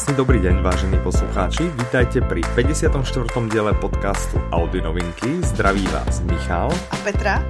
[0.00, 1.68] Krásny dobrý deň, vážení poslucháči.
[1.76, 3.04] Vítajte pri 54.
[3.52, 5.44] diele podcastu Audi Novinky.
[5.44, 6.72] Zdraví vás Michal.
[6.72, 7.44] A Petra.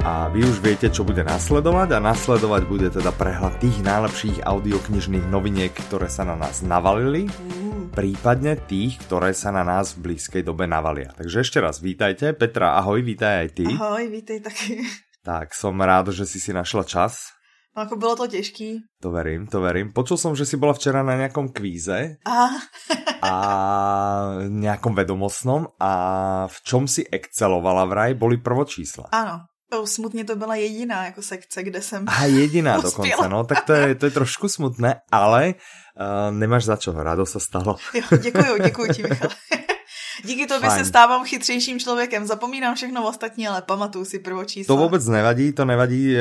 [0.00, 5.28] A vy už viete, čo bude nasledovať a nasledovať bude teda prehľad tých najlepších audioknižných
[5.28, 7.92] noviniek, ktoré sa na nás navalili, mm.
[7.92, 11.12] prípadne tých, ktoré sa na nás v blízkej dobe navalia.
[11.12, 12.32] Takže ešte raz vítajte.
[12.32, 13.68] Petra, ahoj, vítaj aj ty.
[13.76, 14.88] Ahoj, vítej taky.
[15.20, 17.36] Tak, som rád, že si si našla čas
[17.78, 18.80] jako bylo to těžký.
[19.02, 19.92] To verím, to verím.
[19.92, 22.18] Počul som, že si bola včera na nejakom kvíze.
[22.26, 22.48] A...
[23.30, 23.34] a
[24.48, 25.92] nejakom vedomostnom a
[26.48, 29.12] v čom si excelovala vraj, boli prvočísla.
[29.12, 33.64] Ano, to smutně to byla jediná jako sekce, kde jsem A jediná dokonce, no, tak
[33.64, 37.76] to je, to je trošku smutné, ale uh, nemáš za čo, rado sa stalo.
[37.94, 39.30] Jo, děkuju, děkuju ti, Michal.
[40.24, 42.26] Díky tobě se stávám chytřejším člověkem.
[42.26, 44.76] Zapomínám všechno ostatní, ale pamatuju si prvočísla.
[44.76, 46.16] To vůbec nevadí, to nevadí.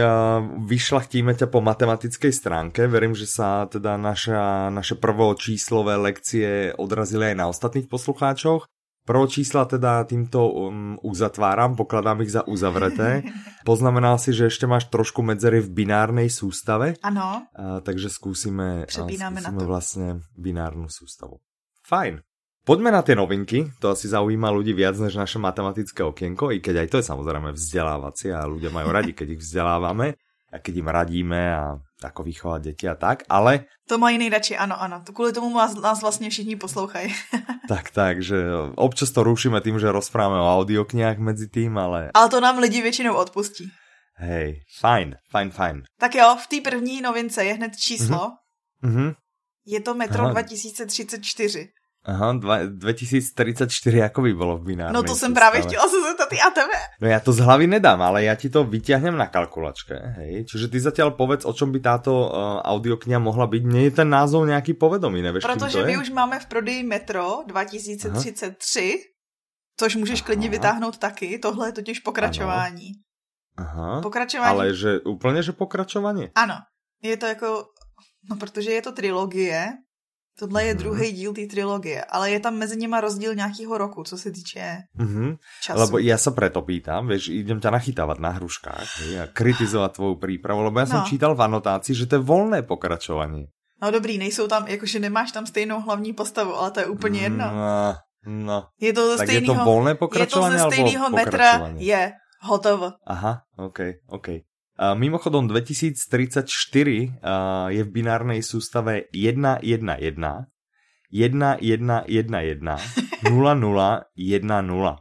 [0.66, 2.88] Vyšlachtíme tě po matematické stránke.
[2.88, 8.66] Verím, že sa teda naša, naše prvočíslové lekcie odrazily aj na ostatných poslucháčoch.
[9.10, 13.26] Prvo čísla teda týmto um, uzatváram, pokladám ich za uzavreté.
[13.66, 16.94] Poznamenal si, že ešte máš trošku medzery v binárnej sústave.
[17.02, 17.50] Ano.
[17.58, 19.66] Uh, takže skúsime, skúsime na to.
[19.66, 21.42] vlastne binárnu sústavu.
[21.90, 22.22] Fajn.
[22.70, 26.86] Poďme na tie novinky, to asi zaujíma ľudí viac než naše matematické okienko, i keď
[26.86, 30.14] aj to je samozrejme vzdelávacie a ľudia majú radi, keď ich vzdelávame
[30.54, 33.66] a keď im radíme a ako vychovať deti a tak, ale...
[33.90, 35.02] To mají nejradši, ano, ano.
[35.02, 37.10] To kvůli tomu nás, nás vlastně všichni poslouchají.
[37.68, 38.38] tak, tak, že
[38.78, 42.14] občas to rušíme tým, že rozprávame o audioknihách medzi tým, ale...
[42.14, 43.66] Ale to nám lidi většinou odpustí.
[44.14, 45.76] Hej, fajn, fajn, fajn.
[45.98, 48.38] Tak jo, v té první novince je hned číslo.
[48.86, 49.16] Mm-hmm.
[49.66, 50.32] Je to Metro Aha.
[50.32, 51.79] 2034.
[52.10, 52.34] Aha,
[52.66, 56.74] 2034 jako by bylo v binárnej No to jsem právě chtěla se zeptat a tebe.
[57.02, 60.46] No já to z hlavy nedám, ale já ti to vyťahnem na kalkulačke, hej.
[60.50, 63.64] Čiže ty zatiaľ povedz, o čom by táto uh, audiokniha mohla být.
[63.64, 68.80] Mně je ten názov nějaký povedomý, nevíš, Protože my už máme v prodeji Metro 2033,
[68.82, 68.98] Aha.
[69.78, 70.26] což můžeš Aha.
[70.26, 71.40] klidně vytáhnout taky.
[71.40, 72.92] Tohle je totiž pokračování.
[73.58, 74.02] Aha.
[74.02, 74.50] Pokračování.
[74.50, 76.30] Ale že úplně, že pokračování?
[76.36, 76.56] Ano.
[77.04, 77.66] Je to jako,
[78.30, 79.68] no protože je to trilogie,
[80.40, 80.84] Tohle je mhm.
[80.84, 84.78] druhý díl té trilogie, ale je tam mezi nimi rozdíl nějakého roku, co se týče
[85.00, 85.38] mm-hmm.
[85.62, 85.80] času.
[85.80, 88.88] Lebo já se preto pýtam, vieš, idem ťa nachytávat na hruškách
[89.24, 91.06] a kritizovat tvou přípravu, lebo já jsem no.
[91.06, 93.46] čítal v anotácii, že to je volné pokračování.
[93.82, 97.46] No dobrý, nejsou tam, jakože nemáš tam stejnou hlavní postavu, ale to je úplně jedno.
[97.52, 97.96] No,
[98.26, 98.68] no.
[98.80, 102.12] Je to ze tak stejného, je to volné pokračování, je to ze stejného metra, je,
[102.42, 102.92] hotovo.
[103.08, 104.28] Aha, ok, ok.
[104.80, 110.48] Mimochodom 2034 uh, je v binárnej sústave 111 1111
[113.28, 114.96] 0010.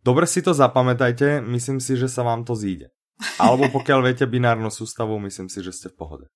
[0.00, 2.94] Dobre si to zapamätajte, myslím si, že sa vám to zíde.
[3.36, 6.26] Alebo pokiaľ viete binárnu sústavu, myslím si, že ste v pohode.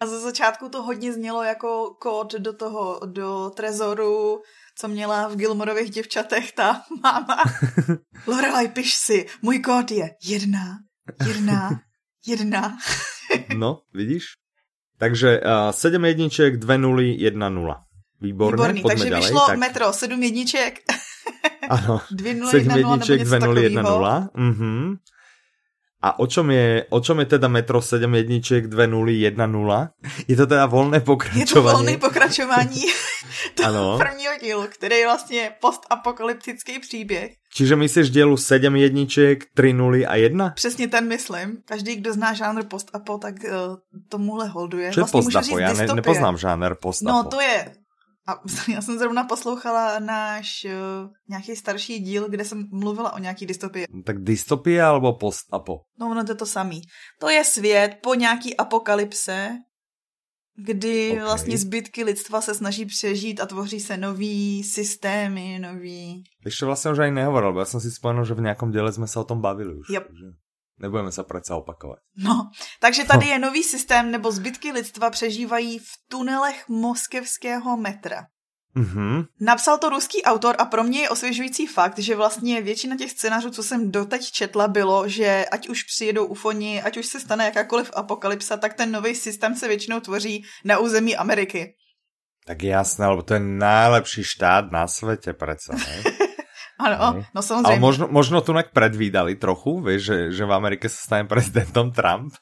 [0.00, 4.42] A ze začátku to hodně znělo jako kód do toho, do trezoru,
[4.78, 7.44] co měla v Gilmorových děvčatech ta máma.
[8.26, 10.78] Lorelai, piš si, můj kód je jedna,
[11.26, 11.80] jedna,
[12.26, 12.78] jedna.
[13.56, 14.24] no, vidíš?
[14.98, 17.82] Takže uh, 7 jedniček, 2 nuly, 1 nula.
[18.20, 19.58] Výborné, Výborný, takže ďalej, vyšlo tak...
[19.58, 20.72] metro, 7 jedniček.
[21.68, 22.00] Ano,
[22.50, 24.28] 7 jedniček, 2 nuly, 1 nula.
[24.34, 24.96] Mhm.
[26.04, 29.90] A o čom, je, o čom je teda metro 7 jedniček, 2 nuly, 1 nula?
[30.28, 31.40] Je to teda volné pokračování?
[31.40, 32.80] Je to volné pokračování
[33.54, 37.32] toho prvního dílu, který je vlastně postapokalyptický příběh.
[37.54, 40.50] Čiže myslíš dělu 7 jedniček, 3 nuly a 1?
[40.50, 41.56] Přesně ten myslím.
[41.64, 43.50] Každý, kdo zná žánr postapo, tak uh,
[44.08, 44.92] tomuhle holduje.
[44.92, 45.58] Co je vlastně postapo?
[45.58, 47.16] Já ne, nepoznám žánr postapo.
[47.16, 47.66] No to je
[48.26, 48.40] a
[48.72, 53.86] já jsem zrovna poslouchala náš uh, nějaký starší díl, kde jsem mluvila o nějaký dystopii.
[54.04, 55.80] Tak dystopie alebo post-apo?
[55.98, 56.82] No ono to je to samý.
[57.20, 59.58] To je svět po nějaký apokalypse,
[60.56, 61.24] kdy okay.
[61.24, 66.24] vlastně zbytky lidstva se snaží přežít a tvoří se nový systémy, nový...
[66.44, 69.18] Ještě vlastně už ani nehovoril, já jsem si vzpomněl, že v nějakom díle jsme se
[69.20, 69.88] o tom bavili už.
[69.90, 70.06] Yep.
[70.06, 70.43] Takže...
[70.78, 71.98] Nebudeme se přece opakovat.
[72.16, 72.50] No,
[72.80, 78.26] takže tady je nový systém, nebo zbytky lidstva přežívají v tunelech moskevského metra.
[78.76, 79.24] Mm-hmm.
[79.40, 83.50] Napsal to ruský autor a pro mě je osvěžující fakt, že vlastně většina těch scénářů,
[83.50, 87.90] co jsem doteď četla, bylo, že ať už přijedou ufoni, ať už se stane jakákoliv
[87.94, 91.74] apokalypsa, tak ten nový systém se většinou tvoří na území Ameriky.
[92.46, 96.02] Tak jasné, lebo to je nejlepší štát na světě přece, ne?
[96.78, 97.66] Ano, no samozřejmě.
[97.66, 102.34] Ale možno, možno tu predvídali trochu, vieš, že, že v Amerike sa stane prezidentom Trump.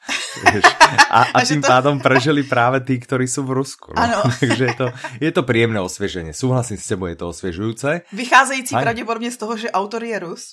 [0.49, 0.65] Vieš,
[1.09, 1.69] a, a, a tým to...
[1.69, 3.93] pádom prežili práve tí, ktorí sú v Rusku.
[3.93, 4.01] No.
[4.01, 4.19] Ano.
[4.41, 4.87] Takže je to,
[5.21, 6.33] je to príjemné osvieženie.
[6.33, 8.09] Súhlasím s tebou, je to osviežujúce.
[8.13, 10.43] Vycházející pravděpodobně z toho, že autor je Rus.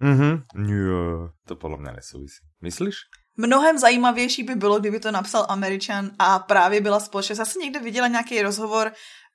[0.00, 2.44] Mhm, jo, to podle mě nesouvisí.
[2.62, 2.94] Myslíš?
[3.36, 7.38] Mnohem zajímavější by bylo, kdyby to napsal Američan a právě byla společnost.
[7.38, 8.92] Já jsem někde viděla nějaký rozhovor,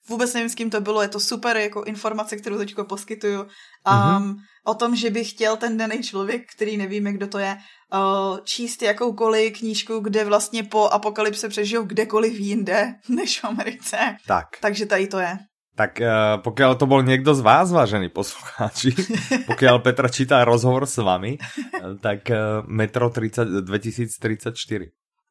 [0.09, 3.48] vůbec nevím, s kým to bylo, je to super jako informace, kterou teď poskytuju, um,
[3.86, 4.36] mm-hmm.
[4.65, 7.57] o tom, že by chtěl ten daný člověk, který nevíme, kdo to je,
[7.94, 13.98] uh, číst jakoukoliv knížku, kde vlastně po apokalypse přežijou kdekoliv jinde, než v Americe.
[14.27, 14.48] Tak.
[14.62, 15.38] Takže tady to je.
[15.71, 18.92] Tak uh, pokiaľ to bol niekto z vás, vážení poslucháči,
[19.50, 24.51] pokiaľ Petra čítá rozhovor s vami, uh, tak uh, Metro 30, 2034.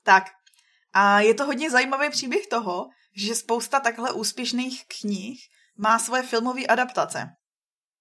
[0.01, 0.25] Tak.
[0.97, 5.39] A je to hodně zajímavý příběh toho, že spousta takhle úspěšných knih
[5.79, 7.29] má svoje filmové adaptace.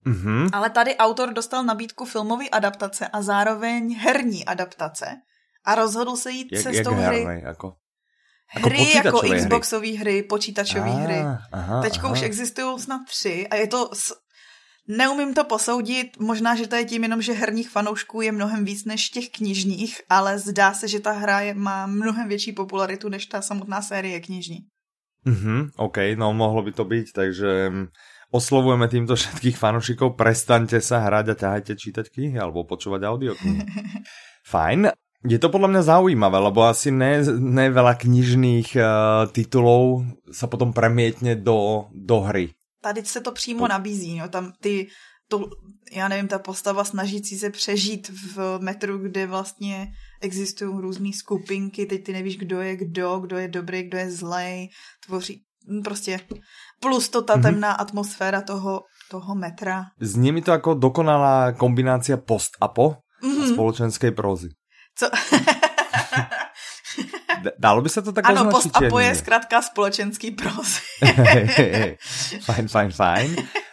[0.06, 0.50] Mm-hmm.
[0.54, 5.16] Ale tady autor dostal nabídku filmové adaptace a zároveň herní adaptace
[5.66, 7.18] a rozhodl se jít jak, cestou jak hry.
[7.18, 7.74] Hernej, jako?
[8.56, 11.24] Jako hry jako Xboxové hry, hry počítačové ah, hry.
[11.82, 13.90] Teď už existují snad tři a je to...
[13.94, 14.14] S...
[14.92, 18.86] Neumím to posoudit, možná, že to je tím jenom, že herních fanoušků je mnohem víc
[18.86, 23.26] než těch knižních, ale zdá se, že ta hra je, má mnohem větší popularitu než
[23.26, 24.60] ta samotná série knižní.
[25.30, 27.86] Mhm, OK, no mohlo by to byť, takže mm,
[28.34, 33.62] oslovujeme týmto všetkých fanúšikov, prestaňte sa hrať a ťahajte čítať knihy alebo počúvať audioknihy.
[34.52, 34.90] Fajn.
[35.28, 40.72] Je to podľa mňa zaujímavé, lebo asi ne, ne veľa knižných uh, titulov sa potom
[40.72, 42.56] premietne do, do hry.
[42.80, 43.68] Tady se to přímo to...
[43.68, 44.88] nabízí, no, tam ty,
[45.28, 45.50] to,
[45.92, 52.04] já nevím, ta postava snažící se přežít v metru, kde vlastně existují různé skupinky, teď
[52.04, 54.69] ty nevíš, kdo je kdo, kdo je dobrý, kdo je zlej,
[55.06, 55.44] tvoří
[55.83, 56.19] prostě
[56.80, 57.42] plus to ta mm-hmm.
[57.42, 59.86] temná atmosféra toho, toho metra.
[60.00, 63.42] Zní mi to jako dokonalá kombinácia post-apo mm-hmm.
[63.42, 63.54] a mhm.
[63.54, 64.50] spoločenskej prózy.
[64.95, 65.06] Co?
[67.59, 70.81] Dalo by se to tak Ano, post-apo je zkrátka společenský prózy.
[72.47, 73.30] fajn, fajn, fajn.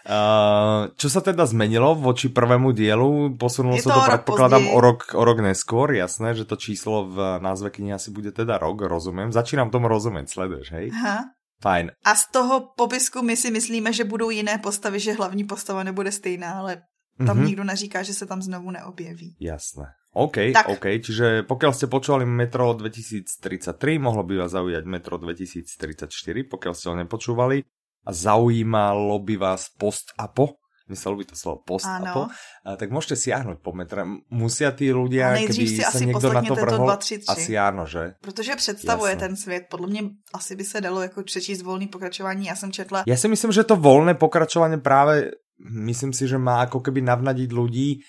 [0.07, 3.35] Uh, čo sa teda zmenilo voči prvému dielu?
[3.35, 7.43] Posunulo sa to, to predpokladám o rok, o rok neskôr, jasné, že to číslo v
[7.43, 9.35] názve knihy asi bude teda rok, rozumím.
[9.35, 10.87] Začínám tomu rozumět, sleduješ, hej?
[10.95, 11.35] Aha.
[11.63, 11.91] Fajn.
[12.05, 16.13] A z toho popisku my si myslíme, že budou jiné postavy, že hlavní postava nebude
[16.13, 16.85] stejná, ale
[17.17, 17.47] tam mm-hmm.
[17.47, 19.37] nikdo neříká, že se tam znovu neobjeví.
[19.41, 19.85] Jasné.
[20.17, 20.73] OK, tak.
[20.73, 26.09] OK, čiže pokiaľ ste počúvali Metro 2033, mohlo by vás zaujať Metro 2034,
[26.49, 27.61] pokiaľ ste ho nepočúvali
[28.09, 30.57] a zaujímalo by vás post-apo,
[30.89, 32.33] myslel by to slovo post-apo,
[32.65, 34.09] tak môžete siahnuť po metre.
[34.33, 38.17] Musia tí ľudia, keby si sa niekto na to vrhol, to asi áno, že?
[38.25, 39.29] Protože představuje Jasne.
[39.29, 39.63] ten svět.
[39.69, 40.03] Podle mě
[40.33, 42.47] asi by se dalo jako přečíst volný pokračování.
[42.47, 43.05] Já jsem četla...
[43.07, 45.31] Já si myslím, že to volné pokračování právě
[45.61, 48.05] myslím si, že má ako keby navnadiť ľudí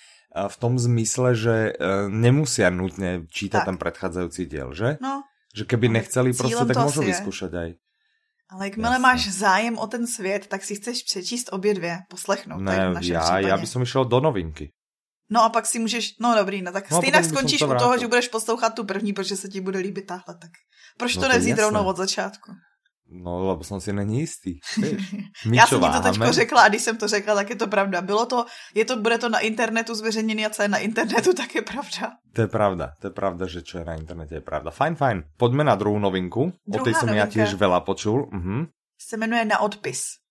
[0.48, 3.66] v tom zmysle, že e, nemusia nutně čítať tak.
[3.66, 4.98] ten predchádzajúci diel, že?
[5.02, 5.24] No.
[5.56, 7.70] Že keby nechceli prostě, tak môžu vyskúšať aj.
[8.50, 12.62] Ale jakmile máš zájem o ten svět, tak si chceš přečíst obě dvě, poslechnout.
[12.62, 14.72] Ne, já, já bych som išel do novinky.
[15.30, 17.98] No a pak si můžeš, no dobrý, no tak no, stejně skončíš to u toho,
[17.98, 20.52] že budeš poslouchat tu první, protože se ti bude líbit tahle, tak
[20.98, 22.52] proč no to, to nevzít rovnou od začátku?
[23.10, 24.60] No, lebo jsem si není jistý.
[25.54, 28.02] Já jsem ti to teďko řekla a když jsem to řekla, tak je to pravda.
[28.02, 28.46] Bylo to,
[28.76, 32.12] je to, bude to na internetu zveřejněné a co je na internetu, tak je pravda.
[32.34, 34.72] To je pravda, to je pravda, že čo je na internete je pravda.
[34.72, 35.18] Fajn, fajn.
[35.38, 36.54] Pojďme na druhou novinku.
[36.68, 38.30] Druhá o tej som ja tiež veľa počul.
[38.30, 38.70] Uh-huh.
[38.98, 40.22] Se jmenuje Na odpis.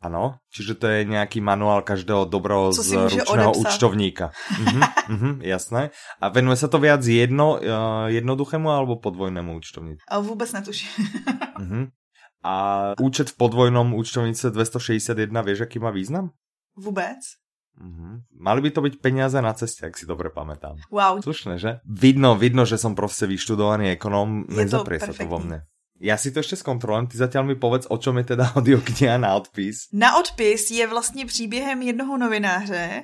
[0.00, 4.30] Ano, čiže to je nějaký manuál každého dobrého z ručného účtovníka.
[4.60, 5.90] uh-huh, uh-huh, jasné.
[6.20, 7.60] A venuje se to viac jedno, uh,
[8.06, 9.98] jednoduchému alebo podvojnému účtovníku?
[10.08, 11.06] A vůbec netuším.
[11.58, 11.88] uh-huh.
[12.44, 16.30] A účet v podvojnom účtovnice 261, vieš, aký má význam?
[16.76, 17.18] Vůbec.
[17.82, 18.20] Uh-huh.
[18.38, 20.76] Mali by to být peníze na cestě, jak si dobře pamätám.
[20.90, 21.20] Wow.
[21.22, 21.80] Slušné, že?
[21.84, 25.62] Vidno, vidno, že jsem prostě vyštudovaný ekonom, nezaprie se to vo mne.
[26.00, 29.34] Já si to ještě zkontrolujem, ty zatím mi povedz, o čem je teda audiokniha na
[29.34, 29.88] odpis.
[29.92, 33.02] Na odpis je vlastně příběhem jednoho novináře.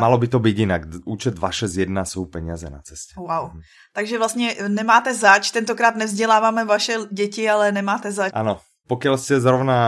[0.00, 0.82] Malo by to být jinak.
[1.04, 3.14] Účet 261 jsou peněze na cestě.
[3.16, 3.50] Wow.
[3.52, 3.60] Mhm.
[3.92, 8.32] Takže vlastně nemáte zač, tentokrát nevzděláváme vaše děti, ale nemáte zač.
[8.34, 9.78] Ano, Pokiaľ ste zrovna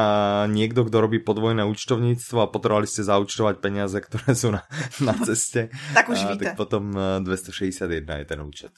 [0.45, 4.63] niekto, kto robí podvojné účtovníctvo a potrebovali ste zaučtovať peniaze, ktoré sú na,
[5.01, 6.53] na ceste, tak už víte.
[6.53, 6.93] Tak potom
[7.25, 8.73] 261 je ten účet.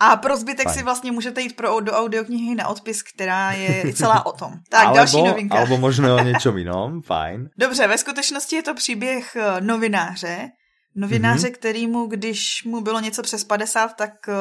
[0.00, 0.78] A pro zbytek Fajn.
[0.78, 4.52] si vlastně můžete jít pro, do audioknihy na odpis, která je celá o tom.
[4.70, 5.58] Tak, alebo, další novinka.
[5.58, 7.48] Alebo možná o něčem jinom, fajn.
[7.58, 10.48] Dobře, ve skutečnosti je to příběh eh, novináře,
[10.94, 11.54] novináře, mm-hmm.
[11.54, 14.34] kterýmu, když mu bylo něco přes 50, tak uh,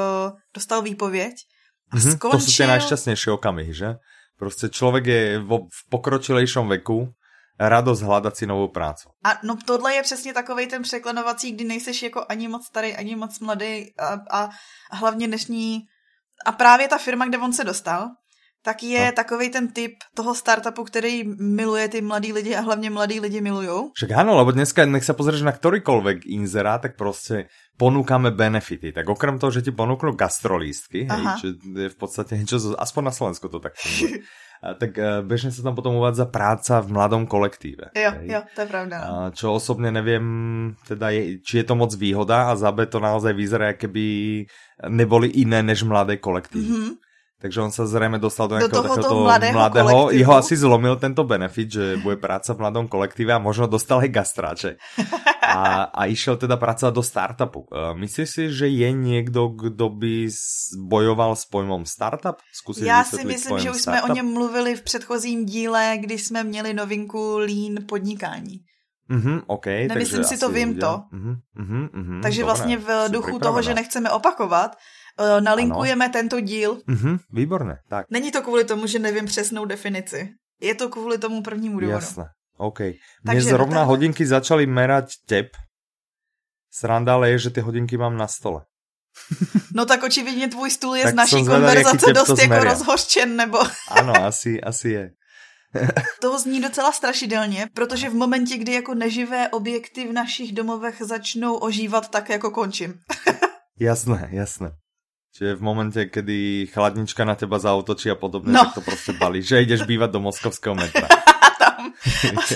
[0.53, 1.33] dostal výpověď
[1.91, 2.15] a mm-hmm.
[2.15, 2.39] skončil...
[2.39, 3.95] To jsou ty nejšťastnější okamihy, že?
[4.39, 7.09] Prostě člověk je v pokročilejšom veku,
[7.59, 9.09] radost hledat si novou práci.
[9.23, 13.15] A no tohle je přesně takový ten překlenovací, kdy nejseš jako ani moc starý, ani
[13.15, 14.49] moc mladý a, a
[14.91, 15.81] hlavně dnešní
[16.45, 18.09] a právě ta firma, kde on se dostal,
[18.65, 19.11] tak je no.
[19.11, 23.93] takový ten typ toho startupu, který miluje ty mladí lidi a hlavně mladí lidi milují.
[23.93, 27.45] Však ano, lebo dneska, nech se pozrieš na ktorýkoľvek inzerát, tak prostě
[27.77, 28.91] ponúkame benefity.
[28.91, 33.13] Tak okrem toho, že ti ponúknu gastrolístky, hej, čo je v podstate niečo, aspoň na
[33.13, 34.23] Slovensku to tak funguje.
[34.81, 37.91] tak eh, bežne sa tam potom uvádza práca v mladom kolektíve.
[37.91, 38.31] Jo, hej.
[38.31, 38.95] jo, to je pravda.
[39.03, 39.29] No.
[39.35, 40.25] Čo osobne neviem,
[40.87, 44.05] teda je, či je to moc výhoda a za B to naozaj vyzerá, keby
[44.87, 46.65] neboli iné než mladé kolektívy.
[46.65, 47.04] Mm -hmm.
[47.45, 51.21] Takže on sa zrejme dostal do nejakého do takéhoto mladého, mladého jeho asi zlomil tento
[51.21, 54.81] benefit, že bude práca v mladom kolektíve a možno dostal aj gastráče.
[55.45, 57.69] A, a išiel teda pracovať do startupu.
[57.69, 60.25] E, myslíš si, že je niekto, kdo by
[60.89, 62.41] bojoval s pojmom startup?
[62.49, 64.09] Zkusíš Já si myslím, že už startup?
[64.09, 68.65] jsme o něm mluvili v předchozím díle, kdy jsme měli novinku Lean podnikání.
[69.05, 71.05] Mm-hmm, okay, Nemyslím si to, vím to.
[71.13, 74.75] Mm-hmm, mm-hmm, takže dobré, vlastně v duchu toho, že nechceme opakovat,
[75.19, 76.13] Eh, nalinkujeme ano.
[76.13, 76.75] tento díl.
[76.87, 78.05] Mm-hmm, výborné, tak.
[78.09, 80.29] Není to kvůli tomu, že nevím přesnou definici.
[80.61, 81.91] Je to kvůli tomu prvnímu důvodu.
[81.91, 82.25] Jasné,
[82.57, 82.79] OK.
[83.23, 85.47] Mně zrovna no, hodinky začaly merať tep.
[86.71, 88.61] Sranda ale je, že ty hodinky mám na stole.
[89.73, 93.59] No tak očividně tvůj stůl je z naší konverzace dost jako rozhořčen, nebo...
[93.89, 95.11] ano, asi, asi je.
[96.21, 101.55] to zní docela strašidelně, protože v momentě, kdy jako neživé objekty v našich domovech začnou
[101.55, 102.99] ožívat, tak jako končím.
[103.79, 104.71] jasné, jasné.
[105.35, 108.63] Čiže v momente, kedy chladnička na teba zautočí a podobne, no.
[108.63, 111.07] tak to prostě balí, že ideš bývat do moskovského metra.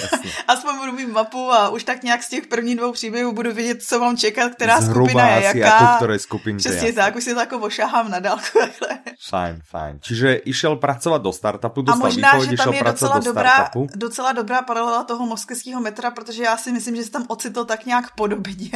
[0.47, 3.83] Aspoň budu mít mapu a už tak nějak z těch prvních dvou příběhů budu vědět,
[3.83, 5.59] co mám čekat, která Zhruba skupina je jaká.
[5.59, 6.59] Jako které skupinky.
[6.59, 8.59] Přesně tak, už si to jako ošahám na dálku.
[9.29, 9.99] Fajn, fajn.
[10.01, 14.31] Čiže išel pracovat do startupu, dostal a možná, výpověď, že tam je docela dobrá, docela
[14.31, 18.15] dobrá paralela toho moskevského metra, protože já si myslím, že se tam ocitl tak nějak
[18.15, 18.69] podobně.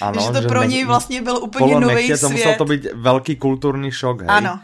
[0.00, 2.20] Ano, že to že pro něj vlastně byl úplně nový svět.
[2.20, 4.30] To musel to být velký kulturní šok, hej?
[4.30, 4.60] Ano,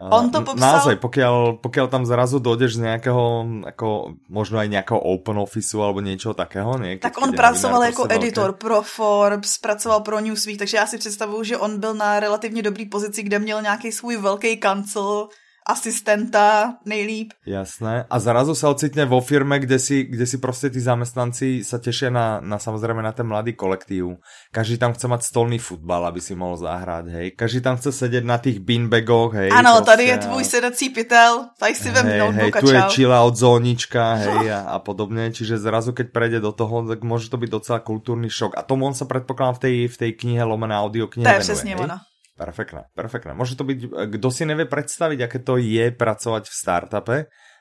[0.00, 0.64] On to popsal...
[0.64, 3.24] Naozaj, pokiaľ, pokiaľ tam zrazu dojdeš z nejakého,
[3.68, 6.96] ako, možno aj nejakého open officeu alebo niečo takého, nie?
[6.96, 8.58] tak on pracoval jako editor velké.
[8.58, 12.86] pro Forbes, pracoval pro Newsweek, takže já si představuju, že on byl na relativně dobrý
[12.88, 15.28] pozici, kde měl nějaký svůj velký kancel,
[15.66, 17.32] asistenta nejlíp.
[17.46, 18.04] Jasné.
[18.10, 22.10] A zrazu sa ocitne vo firme, kde si, kde si prostě tí zamestnanci sa tešia
[22.10, 24.18] na, na samozrejme na ten mladý kolektív.
[24.52, 27.30] Každý tam chce mať stolný futbal, aby si mohl zahrát, hej.
[27.30, 29.50] Každý tam chce sedět na tých beanbagoch, hej.
[29.52, 33.22] Ano, prostě, tady je tvůj sedací pytel, tady si vem hej, hej, tu je chilla
[33.22, 35.32] od zónička, hej, a, a podobně.
[35.32, 38.58] Čiže zrazu, keď prejde do toho, tak může to být docela kulturní šok.
[38.58, 41.40] A tomu on sa predpokladám v tej, v tej knihe lomené audio knihe To je
[41.40, 42.09] přesně ono.
[42.40, 43.36] Perfektné, perfektné.
[43.36, 47.16] Môže to byť, kdo si nevie predstaviť, aké to je pracovať v startupe,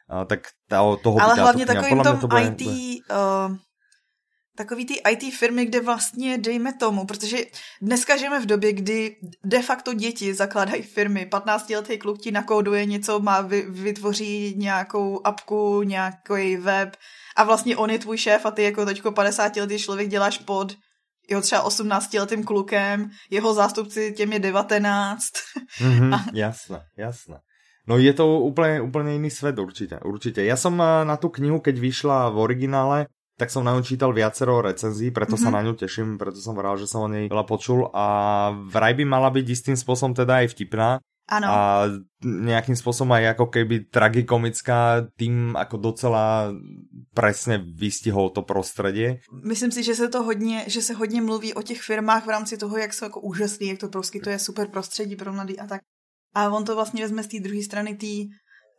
[0.07, 0.55] tak
[1.03, 2.61] toho Ale hlavně takovým tom to bude, IT,
[3.11, 3.55] uh,
[4.57, 7.37] takový ty IT firmy, kde vlastně, dejme tomu, protože
[7.81, 12.85] dneska žijeme v době, kdy de facto děti zakládají firmy, 15 letý kluk ti nakóduje
[12.85, 16.95] něco, má, vy, vytvoří nějakou apku, nějaký web
[17.35, 20.75] a vlastně on je tvůj šéf a ty jako teďko 50 letý člověk děláš pod
[21.29, 25.23] jeho třeba 18 letým klukem, jeho zástupci těm je 19.
[25.81, 26.25] Mm-hmm, a...
[26.33, 27.39] Jasné, jasné.
[27.87, 30.43] No je to úplně, úplně jiný svět určitě, určitě.
[30.43, 33.07] Já jsem eh, na tu knihu, keď vyšla v originále,
[33.39, 35.47] tak som na ňu čítal viacero recenzí, preto mm-hmm.
[35.47, 35.55] sa mhm.
[35.55, 38.05] na ňu teším, preto som vral, že som o nej veľa počul a
[38.51, 40.99] vraj by mala byť istým spôsobom teda aj vtipná.
[41.29, 41.47] Ano.
[41.47, 41.85] A
[42.25, 46.49] nějakým způsobem aj ako keby tragikomická, tým ako docela
[47.13, 49.21] presne vystihol to prostředí.
[49.45, 52.57] Myslím si, že se to hodně, že se hodně mluví o těch firmách v rámci
[52.57, 55.67] toho, jak jsou jako úžasný, jak to prostě to je super prostředí pro mladý a
[55.67, 55.81] tak.
[56.35, 58.33] A on to vlastně vezme z té druhé strany té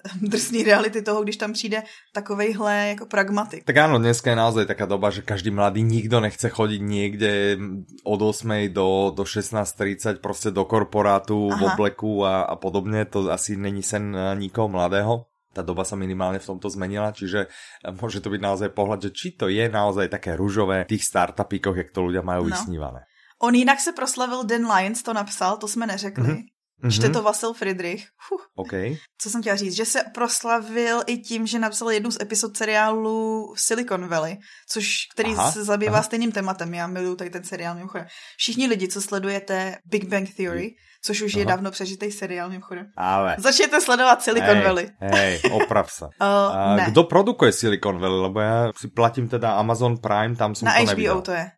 [0.22, 3.64] drsný reality toho, když tam přijde takovejhle jako pragmatik.
[3.64, 7.56] Tak áno, dneska je naozaj taká doba, že každý mladý nikdo nechce chodit někde
[8.04, 11.58] od 8 do, do 16.30 prostě do korporátu Aha.
[11.58, 13.04] v obleku a, a podobně.
[13.04, 15.26] To asi není sen eh, nikoho mladého.
[15.50, 19.10] Ta doba sa minimálne v tomto zmenila, čiže eh, môže to byť naozaj pohľad, že
[19.10, 22.50] či to je naozaj také růžové v tých startupíkoch, jak to ľudia majú no.
[22.54, 23.10] vysnívané.
[23.42, 26.24] On jinak se proslavil, Dan Lyons to napsal, to jsme neřekli.
[26.24, 26.44] Mm-hmm.
[26.82, 26.90] Mm-hmm.
[26.90, 28.06] Čte to Vasil Friedrich.
[28.30, 28.40] Huh.
[28.56, 28.96] Okay.
[29.18, 33.54] Co jsem chtěla říct, že se proslavil i tím, že napsal jednu z epizod seriálu
[33.56, 34.36] Silicon Valley,
[34.68, 36.02] což, který aha, se zabývá aha.
[36.02, 36.74] stejným tématem.
[36.74, 38.06] Já miluju tady ten seriál mimochodem.
[38.36, 40.70] Všichni lidi, co sledujete Big Bang Theory,
[41.04, 41.40] což už aha.
[41.40, 42.86] je dávno přežitý seriál mimochodem.
[42.96, 43.36] Ale.
[43.38, 44.90] Začněte sledovat Silicon hej, Valley.
[45.00, 46.04] Hej, oprav se.
[46.20, 48.20] uh, kdo produkuje Silicon Valley?
[48.20, 51.20] Lebo já si platím teda Amazon Prime, tam jsem Na to HBO neviděl.
[51.20, 51.50] to je.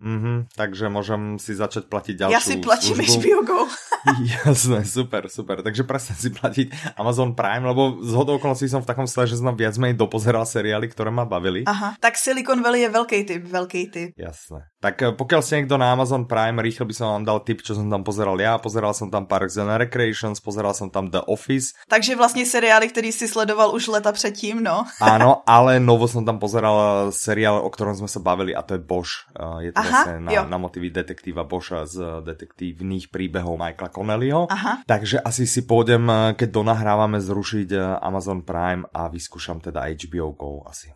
[0.00, 3.20] Mm-hmm, takže môžem si začať platiť ďalšiu Ja si platím službu.
[3.20, 3.60] HBO Go.
[4.48, 5.60] Jasné, super, super.
[5.60, 9.36] Takže presne si platiť Amazon Prime, lebo z hodou okolností som v takom stave, že
[9.36, 11.68] som viac menej dopozeral seriály, ktoré ma bavili.
[11.68, 14.08] Aha, tak Silicon Valley je veľký typ, veľký typ.
[14.16, 14.72] Jasné.
[14.80, 17.76] Tak eh, pokiaľ ste niekto na Amazon Prime, rýchlo by som vám dal tip, čo
[17.76, 18.56] som tam pozeral ja.
[18.56, 21.76] Pozeral som tam Parks and Recreations, pozeral som tam The Office.
[21.92, 24.88] Takže vlastně seriály, který si sledoval už leta předtím, no.
[25.00, 28.80] Áno, ale novo som tam pozeral seriál, o ktorom sme sa bavili a to je
[28.80, 29.28] Bosch.
[29.36, 34.46] Eh, je to Aha, vlastne na, na motivy detektíva Boscha z detektívnych príbehov Michaela Connellyho.
[34.46, 34.86] Aha.
[34.86, 40.62] Takže asi si pôjdem, eh, keď donahrávame, zrušiť Amazon Prime a vyskúšam teda HBO Go
[40.64, 40.94] asi.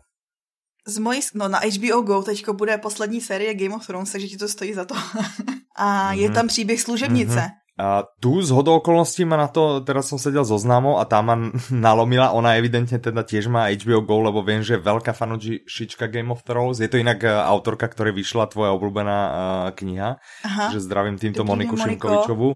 [0.85, 4.37] Z mojí, no na HBO Go teďko bude poslední série Game of Thrones, takže ti
[4.37, 4.95] to stojí za to.
[5.75, 6.17] a mm-hmm.
[6.17, 7.39] je tam příběh služebnice.
[7.39, 7.64] Mm-hmm.
[7.75, 11.19] A tu z hodou okolností ma na to, teraz som sedel so známou a tá
[11.19, 11.35] ma
[11.71, 16.31] nalomila, ona evidentne teda tiež má HBO Go, lebo viem, že je veľká fanúšička Game
[16.31, 19.33] of Thrones, je to inak uh, autorka, ktoré vyšla tvoja obľúbená uh,
[19.75, 20.65] kniha, Aha.
[20.71, 22.55] že zdravím týmto Dobrý Moniku Šimkovičovu.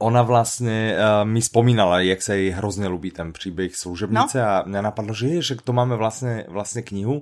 [0.00, 4.48] Ona vlastne uh, mi spomínala, jak sa jej hrozne ľubí ten príbeh služebnice no.
[4.48, 7.20] a mňa napadlo, že je, že to máme vlastne, vlastne knihu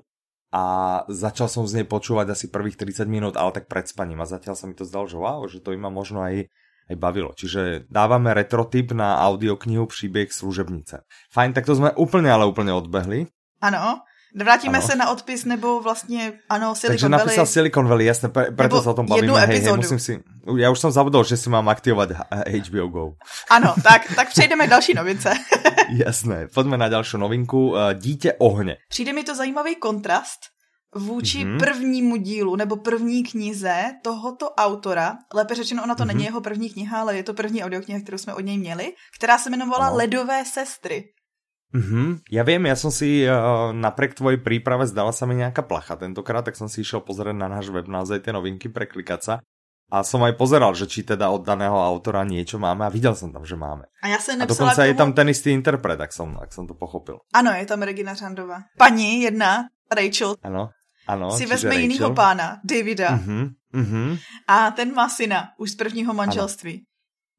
[0.53, 0.65] a
[1.09, 4.55] začal som z nej počúvať asi prvých 30 minút, ale tak pred spaním a zatiaľ
[4.55, 6.53] sa mi to zdalo, že wow, že to ima možno aj,
[6.93, 7.33] aj bavilo.
[7.33, 11.01] Čiže dávame retrotip na audioknihu Příběh služebnice.
[11.33, 13.27] Fajn, tak to jsme úplně, ale úplně odbehli.
[13.61, 14.87] Ano, Vrátíme ano.
[14.87, 17.25] se na odpis, nebo vlastně, ano, Silicon Takže Valley.
[17.27, 19.37] napísal Silicon Valley, jasné, pre, preto sa o tom bavíme.
[19.45, 20.25] Hej, hej, musím si,
[20.57, 22.17] ja už som zabudol, že si mám aktivovat
[22.49, 23.05] HBO Go.
[23.53, 25.37] Ano, tak, tak přejdeme k další novince.
[25.93, 27.77] jasné, pojďme na další novinku.
[27.77, 28.77] Eh, Dítě ohně.
[28.89, 30.52] Přijde mi to zajímavý kontrast
[30.95, 31.59] vůči mm-hmm.
[31.59, 36.07] prvnímu dílu nebo první knize tohoto autora, lépe řečeno, ona to mm-hmm.
[36.07, 39.39] není jeho první kniha, ale je to první audiokniha, kterou jsme od něj měli, která
[39.39, 39.97] se jmenovala ano.
[39.97, 41.05] Ledové sestry.
[41.73, 42.29] Mm-hmm.
[42.29, 46.45] Ja viem, ja som si uh, napriek tvojej príprave zdala sa mi nejaká placha tentokrát,
[46.45, 49.35] tak som si išiel pozrieť na náš web naozaj tie novinky, preklikať sa.
[49.89, 53.33] A som aj pozeral, že či teda od daného autora niečo máme a videl som
[53.33, 53.89] tam, že máme.
[54.05, 54.89] A já jsem A dokonce tomu...
[54.89, 57.25] je tam ten istý interpret, tak som, tak som to pochopil.
[57.33, 58.69] Ano, je tam Regina Řandová.
[58.77, 60.37] Paní jedna, Rachel.
[60.45, 60.69] Ano.
[61.07, 63.19] Ano, si vezme jinýho pána, Davida.
[63.19, 64.19] Uh-huh, uh-huh.
[64.49, 66.73] A ten má syna už z prvního manželství.
[66.73, 66.87] Ano.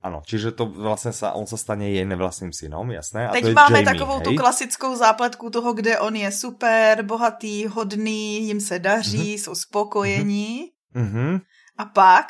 [0.03, 3.27] Ano, čiže to vlastně sa, on se stane jej nevlastným synom, jasné?
[3.27, 4.23] A Teď to je máme Jamie, takovou hej?
[4.23, 9.39] tu klasickou zápletku toho, kde on je super, bohatý, hodný, jim se daří, uh-huh.
[9.39, 10.75] jsou spokojení.
[10.95, 11.41] Uh-huh.
[11.77, 12.27] A pak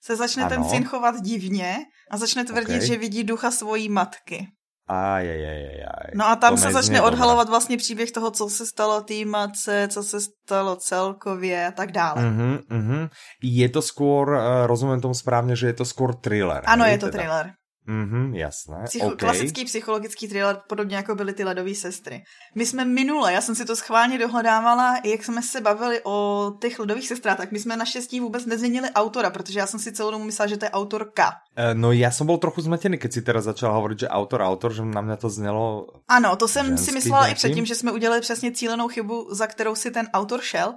[0.00, 0.50] se začne ano.
[0.50, 1.76] ten syn chovat divně
[2.10, 2.86] a začne tvrdit, okay.
[2.86, 4.48] že vidí ducha svojí matky.
[4.90, 6.10] Aj, aj, aj, aj.
[6.18, 7.50] No a tam to se začne odhalovat dobré.
[7.50, 12.22] vlastně příběh toho, co se stalo týmace, co se stalo celkově a tak dále.
[12.22, 13.08] Uh-huh, uh-huh.
[13.42, 16.62] Je to skôr, uh, rozumím tomu správně, že je to skôr thriller.
[16.66, 17.18] Ano, je to teda.
[17.18, 17.59] thriller.
[17.90, 18.76] Mhm, jasné.
[18.84, 19.16] Psycho- okay.
[19.16, 22.22] Klasický psychologický thriller, podobně jako byly ty ledové sestry.
[22.54, 26.78] My jsme minule, já jsem si to schválně dohledávala, jak jsme se bavili o těch
[26.78, 30.24] ledových sestrách, tak my jsme naštěstí vůbec nezměnili autora, protože já jsem si celou dobu
[30.24, 31.30] myslela, že to je autorka.
[31.58, 34.74] Uh, no já jsem byl trochu zmatený, když si teda začal hovorit, že autor, autor,
[34.74, 37.32] že na mě to znělo Ano, to jsem si myslela nějakým.
[37.32, 40.74] i předtím, že jsme udělali přesně cílenou chybu, za kterou si ten autor šel.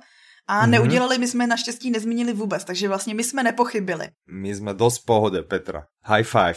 [0.48, 0.70] A mm-hmm.
[0.70, 4.08] neudělali, my jsme naštěstí nezmínili vůbec, takže vlastně my jsme nepochybili.
[4.32, 5.84] My jsme dost pohode, Petra.
[6.06, 6.56] High five.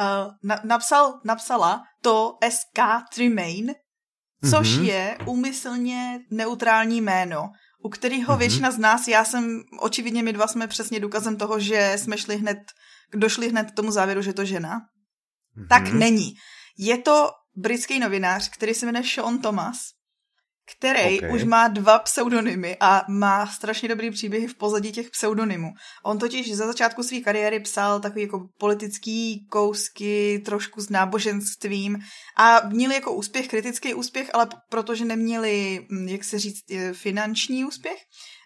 [0.00, 2.80] Uh, na, napsal, napsala to SK
[3.14, 3.74] Tremaine,
[4.50, 4.82] což mm-hmm.
[4.82, 7.50] je úmyslně neutrální jméno,
[7.84, 8.38] u kterého mm-hmm.
[8.38, 12.36] většina z nás, já jsem, očividně my dva jsme přesně důkazem toho, že jsme šli
[12.36, 12.58] hned,
[13.14, 14.78] došli hned k tomu závěru, že to žena.
[14.78, 15.68] Mm-hmm.
[15.68, 16.34] Tak není.
[16.78, 19.76] Je to britský novinář, který se jmenuje Sean Thomas
[20.78, 21.34] který okay.
[21.34, 25.72] už má dva pseudonymy a má strašně dobrý příběhy v pozadí těch pseudonymů.
[26.02, 31.98] On totiž za začátku své kariéry psal takový jako politický kousky, trošku s náboženstvím
[32.36, 37.98] a měli jako úspěch, kritický úspěch, ale protože neměli, hm, jak se říct, finanční úspěch,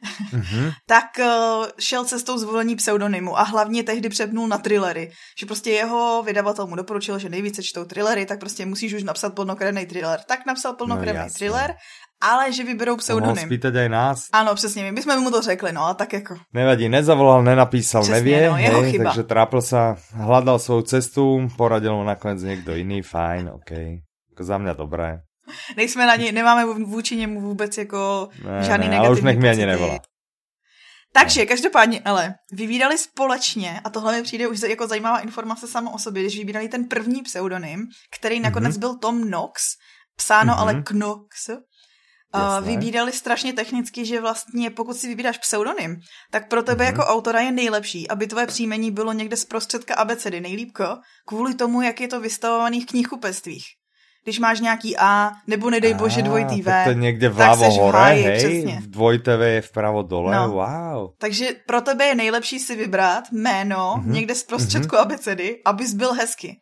[0.04, 0.72] mm-hmm.
[0.86, 5.10] tak uh, šel cestou zvolení pseudonymu a hlavně tehdy přepnul na thrillery.
[5.40, 9.34] Že prostě jeho vydavatel mu doporučil, že nejvíce čtou thrillery, tak prostě musíš už napsat
[9.34, 10.20] plnokrevný thriller.
[10.28, 11.74] Tak napsal plnokrevný no, thriller
[12.24, 13.44] ale že vyberou pseudonym.
[13.44, 14.18] spýtať aj nás.
[14.32, 16.36] Ano, přesně, my bychom mu to řekli, no a tak jako.
[16.52, 19.04] Nevadí, nezavolal, nenapísal, přesně, nevie, no, jeho hej, chyba.
[19.04, 23.70] takže trápil sa, hľadal svou cestu, poradil mu nakonec někdo jiný, fajn, OK.
[24.30, 25.20] Jako za mě dobré.
[25.76, 29.50] Nejsme na něj, nemáme vůči němu vůbec jako ne, žádný ne, negativní už nech mě
[29.50, 29.98] ani nevolá.
[31.12, 35.98] Takže, každopádně, ale vybírali společně, a tohle mi přijde už jako zajímavá informace samo o
[35.98, 37.86] sobě, když vybírali ten první pseudonym,
[38.18, 38.80] který nakonec mm-hmm.
[38.80, 39.62] byl Tom Knox,
[40.16, 40.60] psáno mm-hmm.
[40.60, 41.50] ale Knox,
[42.34, 45.96] Uh, vybírali strašně technicky, že vlastně pokud si vybíráš pseudonym,
[46.30, 46.86] tak pro tebe mm-hmm.
[46.86, 50.84] jako autora je nejlepší, aby tvoje příjmení bylo někde z prostředka abecedy, nejlípko,
[51.26, 53.64] kvůli tomu, jak je to vystavovaný v knihkupectvích.
[54.24, 56.64] Když máš nějaký A, nebo nedej bože dvojitý V.
[56.64, 58.38] Tak to je někde vľavo hore, háji, hej?
[58.38, 58.80] Přesně.
[58.80, 60.48] V dvojité V je vpravo dole, no.
[60.48, 61.10] wow.
[61.18, 64.10] Takže pro tebe je nejlepší si vybrat jméno mm-hmm.
[64.10, 65.00] někde z prostředku mm-hmm.
[65.00, 66.56] abecedy, abys byl hezky.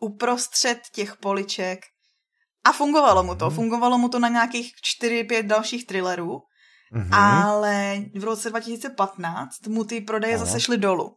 [0.00, 1.78] Uprostřed těch poliček.
[2.64, 3.46] A fungovalo mu to.
[3.46, 3.54] Mm-hmm.
[3.54, 6.40] Fungovalo mu to na nějakých 4-5 dalších thrillerů.
[6.94, 7.08] Mm-hmm.
[7.12, 10.44] Ale v roce 2015 mu ty prodeje Aha.
[10.44, 11.16] zase šly dolů.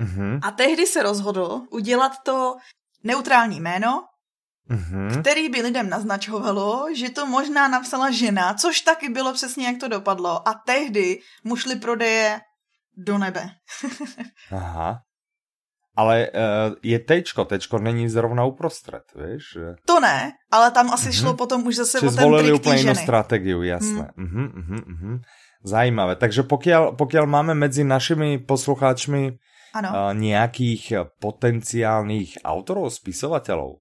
[0.00, 0.38] Mm-hmm.
[0.42, 2.56] A tehdy se rozhodl udělat to
[3.04, 4.04] neutrální jméno,
[4.70, 5.20] mm-hmm.
[5.20, 9.88] který by lidem naznačovalo, že to možná napsala žena, což taky bylo přesně, jak to
[9.88, 10.48] dopadlo.
[10.48, 12.40] A tehdy mu šly prodeje
[12.96, 13.50] do nebe.
[14.52, 14.98] Aha.
[15.96, 19.42] Ale uh, je tečko, tečko není zrovna uprostřed, víš?
[19.54, 19.74] Že...
[19.86, 21.20] To ne, ale tam asi mm-hmm.
[21.20, 24.10] šlo potom už zase Či o ten trik úplně jinou strategii, jasné.
[24.16, 24.26] Mm.
[24.26, 25.20] Mm-hmm, mm-hmm.
[25.64, 26.16] Zajímavé.
[26.16, 29.32] Takže pokud, pokud máme mezi našimi poslucháčmi
[29.74, 29.88] ano.
[29.88, 33.78] Uh, nějakých potenciálních autorů, spisovatelů,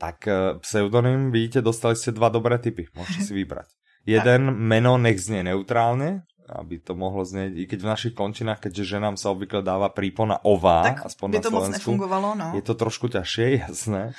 [0.00, 3.66] tak uh, pseudonym, vidíte, dostali jste dva dobré typy, můžete si vybrat.
[4.06, 8.98] Jeden meno nech znie neutrálně, aby to mohlo znieť, i keď v našich končinách, keďže
[8.98, 12.46] ženám sa obvykle dáva prípona ová, tak aspoň by na to Slovensku, moc nefungovalo, no.
[12.58, 14.16] je to trošku ťažšie, jasné.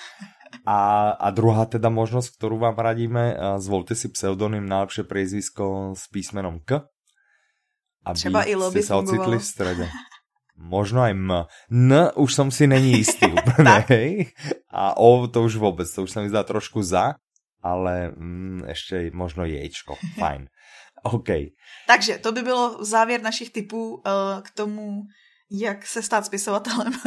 [0.68, 6.60] A, a druhá teda možnosť, ktorú vám radíme, zvolte si pseudonym najlepšie priezvisko s písmenom
[6.64, 6.88] K,
[8.04, 9.86] aby Třeba i ste sa ocitli v strede.
[10.62, 11.32] Možno aj M.
[11.74, 14.30] N už som si není istý úplne, hej?
[14.70, 17.18] A O to už vôbec, to už sa mi zdá trošku za,
[17.62, 20.48] ale mm, ešte možno ječko, fajn.
[21.02, 21.30] OK.
[21.88, 24.02] Takže to by bylo závěr našich typů uh,
[24.42, 25.02] k tomu,
[25.52, 26.94] jak se stát spisovatelem.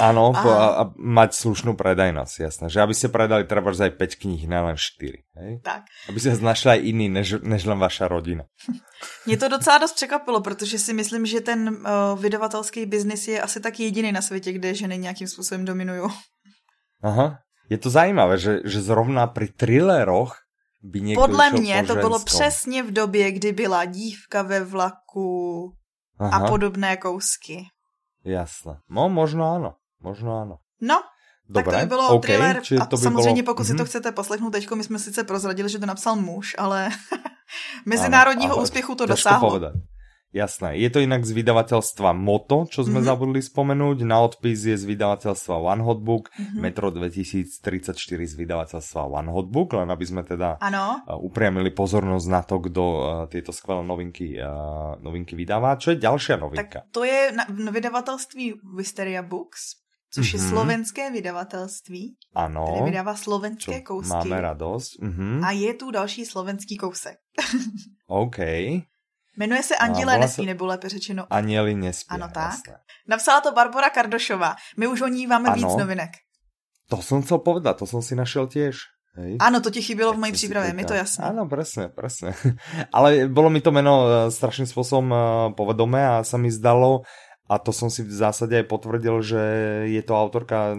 [0.00, 0.40] Ano, a...
[0.42, 2.66] a, a mať slušnú predajnosť, jasné.
[2.66, 5.22] Že aby ste predali treba aj 5 knih, nelen 4.
[5.38, 5.52] Hej?
[5.62, 5.86] Tak.
[6.10, 8.44] Aby se našli aj iný, než, než len vaša rodina.
[9.26, 13.60] Mě to docela dost překvapilo, protože si myslím, že ten uh, vydavatelský biznis je asi
[13.60, 16.10] tak jediný na světě, kde ženy nějakým způsobem dominují.
[17.02, 17.38] Aha.
[17.70, 20.36] Je to zajímavé, že, že zrovna pri thrilleroch
[20.82, 25.72] by někdo Podle mě to bylo přesně v době, kdy byla dívka ve vlaku
[26.18, 26.38] Aha.
[26.38, 27.64] a podobné kousky.
[28.24, 28.80] Jasné.
[28.88, 29.74] No, možno ano.
[30.00, 30.58] Možno ano.
[30.80, 31.02] No,
[31.48, 33.54] Dobre, tak to by bylo okay, thriller a to by samozřejmě bylo...
[33.54, 33.66] pokud mm-hmm.
[33.66, 33.86] si to mhm.
[33.86, 36.88] chcete poslechnout teďko, my jsme sice prozradili, že to napsal muž, ale
[37.86, 39.50] mezinárodního ano, úspěchu to dosáhlo.
[39.50, 39.72] Povedať.
[40.34, 40.82] Jasné.
[40.82, 43.06] Je to inak z vydavateľstva Moto, čo sme mm -hmm.
[43.06, 44.02] zabudli spomenúť.
[44.02, 46.58] Na odpis je z vydavateľstva One Hotbook, mm -hmm.
[46.58, 50.98] Metro 2034 z vydavateľstva One Hotbook, len aby sme teda ano.
[51.22, 52.84] upriamili pozornosť na to, kdo
[53.30, 54.34] tieto skvelé novinky,
[54.98, 55.78] novinky vydává.
[55.78, 56.82] Čo je ďalšia novinka?
[56.82, 59.78] Tak to je na, na vydavatelství Wisteria Books,
[60.10, 60.34] což mm-hmm.
[60.34, 60.50] je mhm.
[60.50, 62.02] slovenské vydavatelství,
[62.34, 64.10] ano, které vydává slovenské kousky.
[64.10, 64.98] Máme radost.
[64.98, 65.46] Mm-hmm.
[65.46, 67.22] A je tu další slovenský kousek.
[68.06, 68.38] OK.
[69.36, 70.46] Jmenuje se Anděle nespí, se...
[70.46, 71.26] nebo lépe řečeno.
[71.30, 72.10] Anděli nespí.
[72.10, 72.52] Ano, tak.
[72.52, 72.78] Jasné.
[73.08, 74.54] Napsala to Barbara Kardošová.
[74.76, 75.56] My už o ní máme ano.
[75.56, 76.10] víc novinek.
[76.88, 78.76] To jsem chcel povedat, to jsem si našel těž.
[79.14, 79.36] Hej.
[79.40, 81.24] Ano, to ti chybělo v mojí přípravě, mi to jasné.
[81.24, 82.34] Ano, presne, presne.
[82.92, 87.06] Ale bylo mi to meno eh, strašným způsobem eh, povedomé a sa mi zdalo,
[87.44, 89.42] a to som si v zásade aj potvrdil, že
[89.92, 90.72] je to autorka,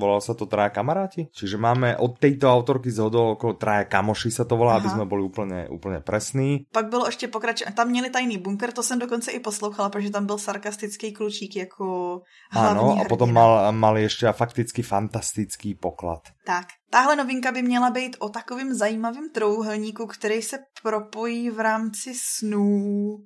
[0.00, 4.32] volalo sa to Traja kamaráti, čiže máme od tejto autorky z hodou okolo Traja kamoši
[4.32, 4.80] sa to volá, Aha.
[4.80, 6.64] aby sme boli úplne, úplne presní.
[6.72, 10.26] Pak bylo ještě pokračování, tam měli tajný bunker, to jsem dokonce i poslouchala, protože tam
[10.26, 16.20] byl sarkastický klučík jako hlavní Ano, a potom mal, mali ještě fakticky fantastický poklad.
[16.46, 22.12] Tak, Tahle novinka by měla být o takovým zajímavým trouhelníku, který se propojí v rámci
[22.14, 23.16] snů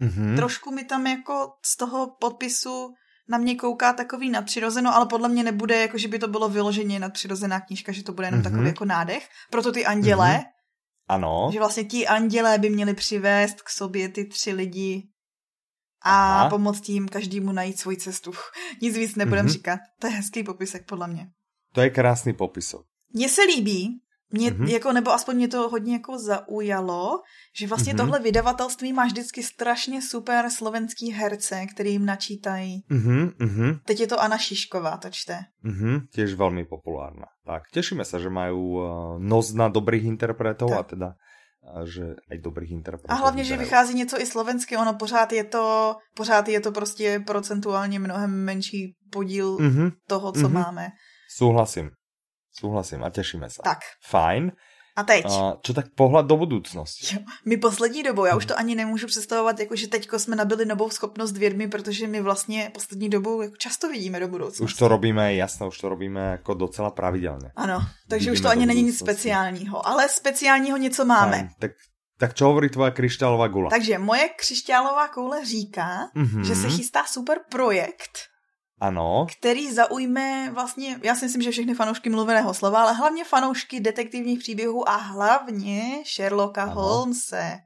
[0.00, 0.36] Mm-hmm.
[0.36, 2.94] Trošku mi tam jako z toho podpisu
[3.28, 7.00] na mě kouká takový nadpřirozeno, ale podle mě nebude, jako že by to bylo vyloženě
[7.00, 8.44] nadpřirozená knížka, že to bude jenom mm-hmm.
[8.44, 9.28] takový jako nádech.
[9.50, 10.44] Proto ty anděle, mm-hmm.
[11.08, 11.50] ano.
[11.52, 15.08] že vlastně ti andělé by měli přivést k sobě ty tři lidi
[16.02, 16.50] a Aha.
[16.50, 18.32] pomoct jim každému najít svoji cestu.
[18.82, 19.52] Nic víc nebudem mm-hmm.
[19.52, 19.80] říkat.
[20.00, 21.26] To je hezký popisek, podle mě.
[21.72, 22.86] To je krásný popisok.
[23.14, 24.68] Mně se líbí, mě, mm-hmm.
[24.68, 27.20] jako, nebo aspoň mě to hodně jako zaujalo,
[27.60, 27.96] že vlastně mm-hmm.
[27.96, 32.80] tohle vydavatelství má vždycky strašně super slovenský herce, který jim načítají.
[32.90, 33.80] Mm-hmm.
[33.84, 35.38] Teď je to Anna Šišková, to čte.
[35.64, 36.00] Mm-hmm.
[36.12, 37.26] Těž velmi populárna.
[37.46, 38.82] Tak, těšíme se, že mají uh,
[39.18, 41.12] nos na dobrých interpretů a teda
[41.74, 43.12] a že aj dobrých interpretů.
[43.12, 47.22] A hlavně, že vychází něco i slovensky, ono pořád je to, pořád je to prostě
[47.26, 49.92] procentuálně mnohem menší podíl mm-hmm.
[50.06, 50.52] toho, co mm-hmm.
[50.52, 50.88] máme.
[51.36, 51.90] Souhlasím.
[52.60, 53.62] Souhlasím a těšíme se.
[53.64, 53.78] Tak.
[54.02, 54.52] Fajn.
[54.96, 55.24] A teď?
[55.30, 57.14] A čo tak pohled do budoucnosti?
[57.14, 60.64] Jo, my poslední dobou, já už to ani nemůžu představovat, jako že teďko jsme nabili
[60.66, 64.64] novou schopnost vědmy, protože my vlastně poslední dobou jako často vidíme do budoucnosti.
[64.64, 67.50] Už to robíme, jasné, už to robíme jako docela pravidelně.
[67.56, 71.36] Ano, takže vidíme už to ani není nic speciálního, ale speciálního něco máme.
[71.36, 71.70] Fajn, tak
[72.18, 73.70] tak čo hovorí tvoja kryštálová gula?
[73.70, 76.42] Takže moje křišťálová koule říká, mm-hmm.
[76.42, 78.26] že se chystá super projekt,
[78.80, 79.26] Ano.
[79.38, 84.38] Který zaujme vlastně, já si myslím, že všechny fanoušky mluveného slova, ale hlavně fanoušky detektivních
[84.38, 86.72] příběhů a hlavně Sherlocka ano.
[86.74, 87.58] Holmese.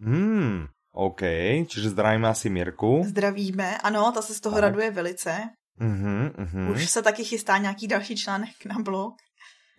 [0.00, 1.20] Hmm, OK,
[1.68, 3.02] čiže zdravíme asi Mirku.
[3.06, 4.62] Zdravíme, ano, ta se z toho tak.
[4.62, 5.50] raduje velice.
[5.80, 6.72] Uh-huh, uh-huh.
[6.72, 9.14] Už se taky chystá nějaký další článek na blog.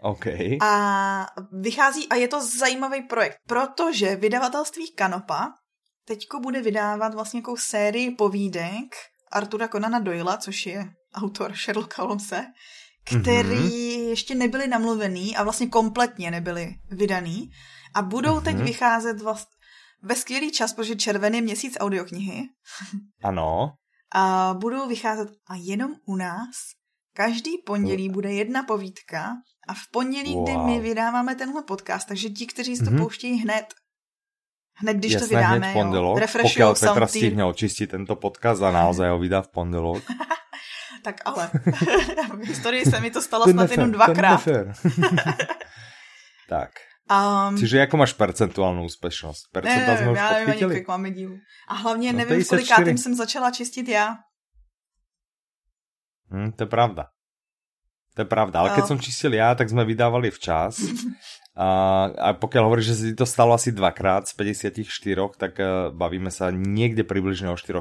[0.02, 0.26] OK.
[0.62, 5.54] A vychází, a je to zajímavý projekt, protože vydavatelství Kanopa
[6.06, 8.96] teďko bude vydávat vlastně nějakou sérii povídek
[9.32, 12.46] Artura Conana Doyla, což je autor Sherlocka Holmese,
[13.04, 14.08] který mm-hmm.
[14.08, 17.52] ještě nebyli namluvený a vlastně kompletně nebyli vydaný
[17.94, 18.44] a budou mm-hmm.
[18.44, 18.66] teď mhm.
[18.66, 19.60] vycházet vlastně
[20.02, 22.44] ve skvělý čas, protože červený měsíc audioknihy.
[23.24, 23.74] Ano.
[24.12, 26.56] A budou vycházet a jenom u nás
[27.14, 29.36] každý pondělí bude jedna povídka
[29.68, 30.44] a v pondělí, wow.
[30.44, 32.98] kdy my vydáváme tenhle podcast, takže ti, kteří si to mm-hmm.
[32.98, 33.66] pouštějí hned,
[34.80, 38.64] hned když Jasné, to vydáme, hned v pondelok, jo, pokiaľ Petra stihne očistit tento podcast
[38.64, 40.04] a naozaj ho vydá v pondelok.
[41.04, 41.50] tak ale
[42.44, 44.48] v historii se mi to stalo snad jenom dvakrát.
[46.50, 46.70] tak.
[47.10, 49.50] Um, Čiže jako máš percentuálnu úspěšnost?
[49.52, 51.38] Percenta ne, ne, ne, já nevím ani, kolik máme dílů.
[51.68, 54.16] A hlavně no, nevím, kolikátým jsem začala čistit já.
[56.32, 57.06] Hmm, to je pravda.
[58.20, 60.84] To je pravda, ale keď som čistil ja, tak sme vydávali včas.
[61.56, 61.68] A,
[62.12, 64.76] a pokiaľ hovoríš, že si to stalo asi dvakrát z 54,
[65.40, 67.80] tak uh, bavíme sa niekde približne o 4%,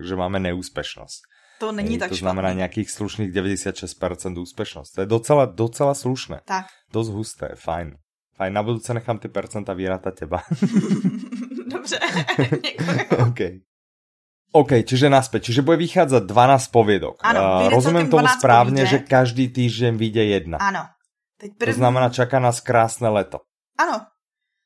[0.00, 1.20] že máme neúspešnosť.
[1.60, 4.96] To není Ej, tak To znamená nějakých slušných 96% úspěšnost.
[4.96, 6.40] To je docela, docela slušné.
[6.48, 6.72] Tak.
[6.88, 8.00] Dost husté, fajn.
[8.40, 10.40] Fajn, na budúce nechám ty percenta vyrátať teba.
[11.72, 11.98] Dobře,
[13.28, 13.40] OK.
[14.50, 15.50] OK, čiže naspäť.
[15.50, 17.22] Čiže bude vychádzať 12 poviedok.
[17.22, 20.56] Ano, uh, Rozumiem tomu správne, že každý týždeň vyjde jedna.
[20.58, 20.90] Ano.
[21.38, 21.70] Teď první...
[21.70, 23.46] To znamená, čaká nás krásné leto.
[23.78, 24.10] Ano.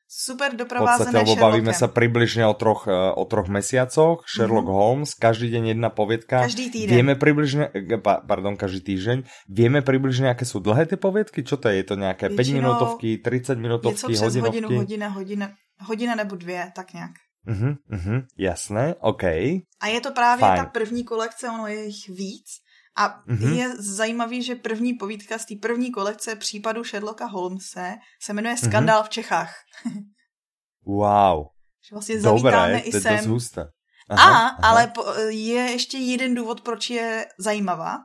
[0.05, 4.23] Super doprovázené V podstate, bavíme sa približne o troch, uh, o troch mesiacoch.
[4.25, 4.79] Sherlock mm-hmm.
[4.79, 6.45] Holmes, každý deň jedna poviedka.
[6.45, 6.93] Každý týden.
[6.93, 9.17] Vieme približne, eh, pardon, každý týždeň.
[9.49, 11.43] Vieme približne, aké sú dlhé tie poviedky?
[11.43, 11.83] Čo to je?
[11.83, 14.61] Je to nejaké 5 minútovky, 30 minútovky, hodinovky?
[14.61, 15.45] hodinu, hodina, hodina,
[15.83, 17.24] hodina nebo dvě, tak nějak.
[17.47, 19.23] Uh-huh, uh-huh, jasné, OK.
[19.79, 20.63] A je to právě Fajn.
[20.63, 22.45] ta první kolekce, ono je jich víc.
[22.97, 23.53] A uh-huh.
[23.53, 29.01] je zajímavý, že první povídka z té první kolekce případu Sherlocka Holmese se jmenuje Skandál
[29.01, 29.05] uh-huh.
[29.05, 29.55] v Čechách.
[30.85, 31.45] wow.
[31.89, 33.27] Že vlastně Dobré, i to sem.
[33.27, 33.57] dost
[34.09, 34.57] Aha, a, aha.
[34.63, 37.97] ale po, je ještě jeden důvod, proč je zajímavá.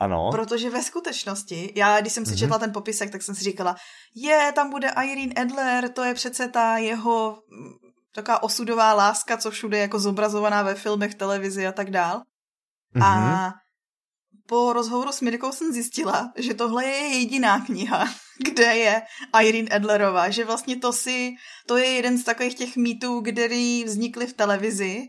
[0.00, 0.28] Ano.
[0.30, 2.38] Protože ve skutečnosti, já když jsem si mm-hmm.
[2.38, 3.76] četla ten popisek, tak jsem si říkala,
[4.14, 7.42] je, tam bude Irene Adler, to je přece ta jeho
[8.14, 12.22] taková osudová láska, co všude je jako zobrazovaná ve filmech, televizi a tak dál.
[12.96, 13.04] Mm-hmm.
[13.04, 13.52] A mhm.
[14.46, 18.08] po rozhovoru s Mirkou jsem zjistila, že tohle je jediná kniha,
[18.44, 19.02] kde je
[19.42, 21.32] Irene Adlerová, že vlastně to si,
[21.66, 25.02] to je jeden z takových těch mýtů, který vznikly v televizi.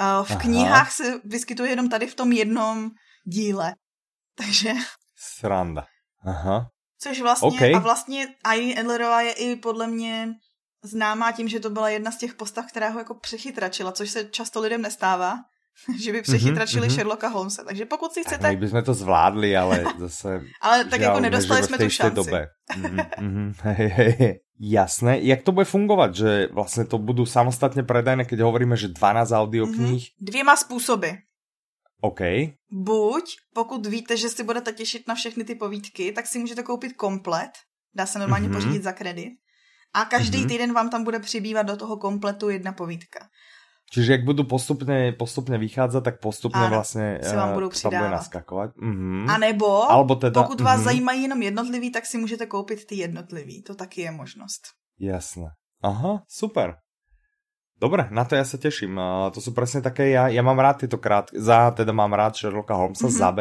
[0.00, 0.40] V Aha.
[0.40, 2.90] knihách se vyskytuje jenom tady v tom jednom
[3.24, 3.74] díle.
[4.34, 4.72] Takže...
[5.16, 5.86] Sranda.
[6.26, 6.70] Aha.
[6.98, 7.74] Což vlastně, okay.
[7.74, 10.28] a vlastně Irene Adlerová je i podle mě
[10.82, 14.24] známá tím, že to byla jedna z těch postav, která ho jako přechytračila, což se
[14.24, 15.36] často lidem nestává,
[16.02, 16.94] že by přechytračili mm-hmm.
[16.94, 17.64] Sherlocka Holmesa.
[17.64, 18.42] Takže pokud si chcete...
[18.42, 20.42] Tak bychom to zvládli, ale zase...
[20.60, 22.16] ale tak jako nedostali jsme tu šanci.
[22.16, 22.46] Dobe.
[22.76, 24.36] mm-hmm.
[24.62, 25.20] Jasné.
[25.20, 30.02] Jak to bude fungovat, že vlastně to budou samostatně predajné, keď hovoríme, že 12 audioknih?
[30.02, 30.14] Mm-hmm.
[30.20, 31.08] Dvěma způsoby.
[32.00, 32.20] OK.
[32.72, 36.92] Buď, pokud víte, že si budete těšit na všechny ty povídky, tak si můžete koupit
[36.92, 37.50] komplet.
[37.94, 38.52] Dá se normálně mm-hmm.
[38.52, 39.32] pořídit za kredit
[39.94, 40.48] a každý mm-hmm.
[40.48, 43.28] týden vám tam bude přibývat do toho kompletu jedna povídka.
[43.92, 47.98] Čiže jak budu postupně, postupně vycházet, tak postupně ano, vlastně se vám budou přidávat.
[47.98, 48.70] bude naskakovat.
[48.76, 49.30] Mm-hmm.
[49.30, 50.84] A nebo, Albo teda, pokud vás mm-hmm.
[50.84, 53.62] zajímají jenom jednotlivý, tak si můžete koupit ty jednotlivý.
[53.62, 54.62] To taky je možnost.
[55.00, 55.50] Jasné.
[55.82, 56.76] Aha, super.
[57.80, 59.00] Dobre, na to ja sa teším.
[59.32, 62.76] To sú presne také, ja, ja mám rád tieto krátke, za teda mám rád Sherlocka
[62.76, 63.24] Holmesa, mm-hmm.
[63.24, 63.40] za B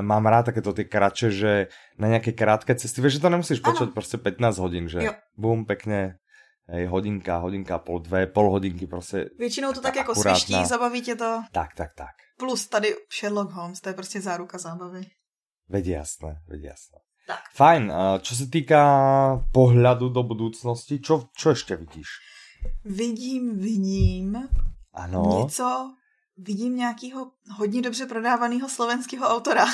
[0.00, 1.52] mám rád takéto ty kratšie, že
[1.98, 5.12] na nejaké krátke cesty, vieš, že to nemusíš počať prostě 15 hodin, že jo.
[5.36, 6.18] bum, pekne,
[6.68, 9.30] hej, hodinka, hodinka, pol dve, pol hodinky prostě.
[9.38, 11.42] Většinou to tak jako sviští, zabaví tě to.
[11.52, 12.14] Tak, tak, tak.
[12.38, 15.02] Plus tady Sherlock Holmes, to je prostě záruka zábavy.
[15.68, 16.98] Veď jasné, veď jasné.
[17.26, 17.54] Tak.
[17.54, 17.92] Fajn,
[18.26, 18.82] čo se týká
[19.54, 22.08] pohľadu do budoucnosti, čo, čo ještě vidíš?
[22.84, 24.48] Vidím, vidím
[24.94, 25.38] ano.
[25.38, 25.94] něco
[26.42, 29.66] vidím nějakého hodně dobře prodávaného slovenského autora.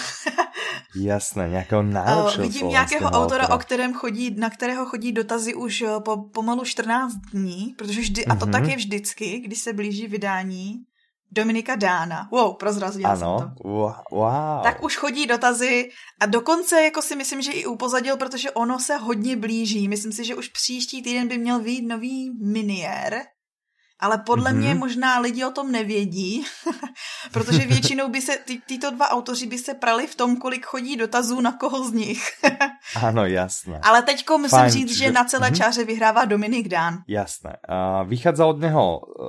[1.01, 5.83] Jasné, nějakého náročného Vidím nějakého autora, autora, o kterém chodí, na kterého chodí dotazy už
[5.83, 8.33] eh, po pomalu 14 dní, protože vždy, mm-hmm.
[8.33, 8.71] a to tak mhm.
[8.71, 10.75] je vždycky, když se blíží vydání
[11.33, 12.29] Dominika Dána.
[12.33, 13.69] Wow, prozrazila ano, jsem to.
[14.17, 14.63] Wow.
[14.63, 15.89] Tak už chodí dotazy
[16.21, 19.89] a dokonce jako si myslím, že i upozadil, protože ono se hodně blíží.
[19.89, 23.23] Myslím si, že už příští týden by měl být nový miniér
[24.01, 24.57] ale podle mm-hmm.
[24.57, 26.45] mě možná lidi o tom nevědí,
[27.33, 30.97] Protože většinou by se, ty, tyto dva autoři by se prali v tom, kolik chodí
[30.97, 32.23] dotazů na koho z nich.
[33.03, 33.81] ano, jasné.
[33.83, 35.57] Ale teďko musím Fajn, říct, že na celé mm-hmm.
[35.57, 36.99] čáře vyhrává Dominik Dán.
[37.09, 37.57] Jasné.
[37.69, 39.23] Uh, vychádza od něho e,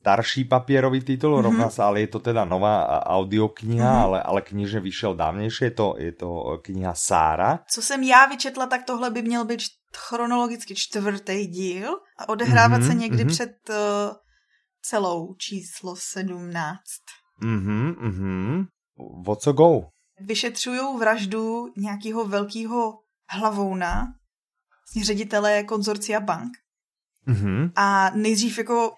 [0.00, 1.42] starší papierový titul, mm-hmm.
[1.42, 4.04] rovná sa, ale je to teda nová audiokniha, mm-hmm.
[4.04, 7.58] ale, ale knižně vyšel dávnější, je to, je to kniha Sára.
[7.68, 9.60] Co jsem já vyčetla, tak tohle by měl být
[9.96, 13.28] chronologicky čtvrtý díl a odehrávat mm-hmm, se někdy mm-hmm.
[13.28, 13.76] před uh,
[14.82, 16.80] celou číslo 17.
[17.40, 18.66] Mhm, mhm.
[19.26, 19.80] O co go?
[20.20, 22.98] Vyšetřují vraždu nějakého velkého
[23.30, 24.06] hlavouna,
[25.02, 26.52] ředitele konzorcia bank.
[27.28, 27.72] Mm-hmm.
[27.76, 28.92] A nejdřív jako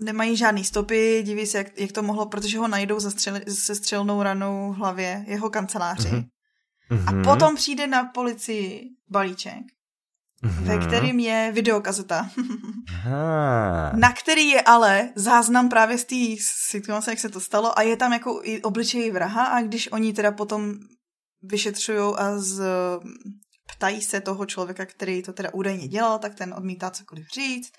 [0.00, 4.22] nemají žádný stopy, diví se, jak, jak to mohlo, protože ho najdou střel, se střelnou
[4.22, 6.08] ranou v hlavě jeho kanceláři.
[6.90, 7.20] Mm-hmm.
[7.20, 9.77] A potom přijde na policii balíček
[10.44, 10.64] mm-hmm.
[10.64, 12.30] ve kterým je videokazeta,
[13.94, 17.96] na který je ale záznam právě z té situace, jak se to stalo a je
[17.96, 20.74] tam jako i obličej vraha a když oni teda potom
[21.42, 22.62] vyšetřují a z,
[23.76, 27.72] ptají se toho člověka, který to teda údajně dělal, tak ten odmítá cokoliv říct.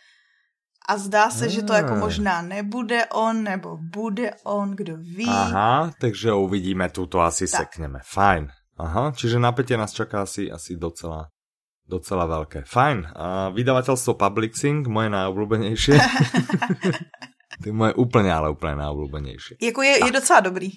[0.90, 5.30] A zdá se, že to jako možná nebude on, nebo bude on, kdo ví.
[5.30, 7.62] Aha, takže uvidíme, tu to asi tak.
[7.62, 8.00] sekneme.
[8.06, 8.48] Fajn.
[8.78, 11.28] Aha, čiže napätie nás čaká asi, asi docela
[11.90, 12.70] Docela veľké.
[12.70, 13.18] Fajn.
[13.18, 15.98] A vydavateľstvo Publixing, moje najobľúbenejšie.
[17.62, 19.58] to je moje úplně, ale úplně najobľúbenejšie.
[19.62, 20.70] Jako je, je docela dobrý.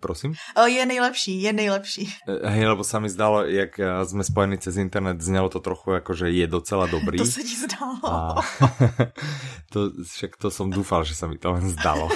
[0.00, 0.34] Prosím?
[0.66, 2.04] Je nejlepší, je nejlepší.
[2.28, 6.14] E, hej, lebo sa mi zdalo, jak jsme spojení cez internet, znělo to trochu jako,
[6.14, 7.18] že je docela dobrý.
[7.22, 7.94] To se ti zdalo.
[8.04, 8.42] A...
[9.72, 12.10] to, však to som dúfal, že sa mi to len zdalo.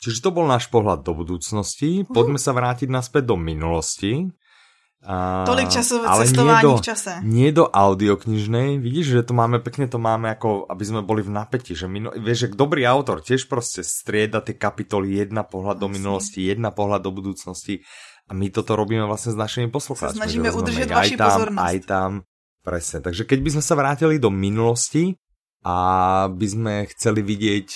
[0.00, 2.08] Čiže to bol náš pohľad do budúcnosti.
[2.08, 4.32] Poďme sa vrátiť naspäť do minulosti.
[5.00, 7.24] A, Tolik času cestování do, v čase.
[7.24, 11.32] Nie do audioknižnej, vidíš, že to máme pekne, to máme ako, aby sme boli v
[11.32, 15.88] napätí, že minu, vieš, že dobrý autor tiež prostě strieda ty kapitoly, jedna pohľad do
[15.88, 17.80] minulosti, jedna pohľad do budúcnosti
[18.28, 20.16] a my toto robíme vlastně s našimi poslucháčmi.
[20.16, 21.66] snažíme udržet vaši tam, pozornosť.
[21.66, 22.10] Aj tam,
[22.62, 23.00] presne.
[23.00, 25.16] Takže keď by sme sa vrátili do minulosti
[25.64, 25.76] a
[26.28, 27.68] by sme chceli vidieť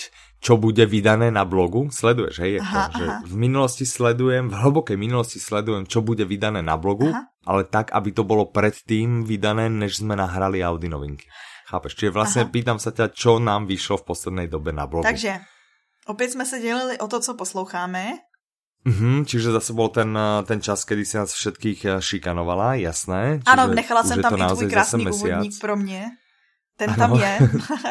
[0.44, 1.88] čo bude vydané na blogu.
[1.88, 2.60] Sleduješ, hej?
[2.60, 3.18] Aha, to, že aha.
[3.24, 7.32] v minulosti sledujem, v hlbokej minulosti sledujem, čo bude vydané na blogu, aha.
[7.48, 11.24] ale tak, aby to bolo predtým vydané, než sme nahrali Audi novinky.
[11.64, 11.94] Chápeš?
[11.96, 12.50] Čiže vlastně aha.
[12.52, 15.08] pýtam sa ťa, čo nám vyšlo v poslednej dobe na blogu.
[15.08, 15.40] Takže,
[16.06, 18.20] opět jsme se dělili o to, co posloucháme.
[18.84, 20.12] Mhm, čiže zase bol ten,
[20.44, 23.40] ten čas, kedy si nás všetkých eh, šikanovala, jasné.
[23.48, 26.20] Ano, nechala jsem tam i tvůj krásný úvodník pro mě.
[26.76, 26.98] Ten ano.
[26.98, 27.32] tam je.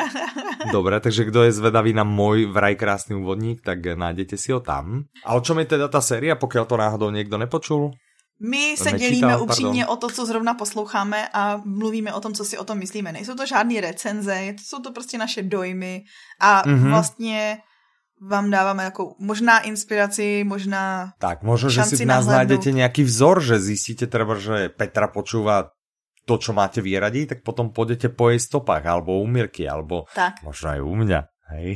[0.75, 5.07] Dobre, takže kdo je zvedavý na môj vraj krásný úvodník, tak nájdete si ho tam.
[5.23, 7.95] A o čom je teda ta séria, pokud to náhodou někdo nepočul?
[8.43, 9.93] My se Nečítal, dělíme upřímně pardon.
[9.93, 13.11] o to, co zrovna posloucháme a mluvíme o tom, co si o tom myslíme.
[13.11, 16.03] Nejsou to žádné recenze, jsou to prostě naše dojmy
[16.41, 16.89] a mm-hmm.
[16.89, 17.57] vlastně
[18.29, 23.43] vám dáváme jako možná inspiraci, možná Tak, možno, že si v nás nájdete nějaký vzor,
[23.43, 25.72] že zjistíte třeba, že Petra počúva
[26.25, 30.39] to, čo máte vyradiť, tak potom pôjdete po jej stopách, alebo u Mirky, alebo tak.
[30.43, 31.19] možno aj u mňa.
[31.51, 31.67] Hej.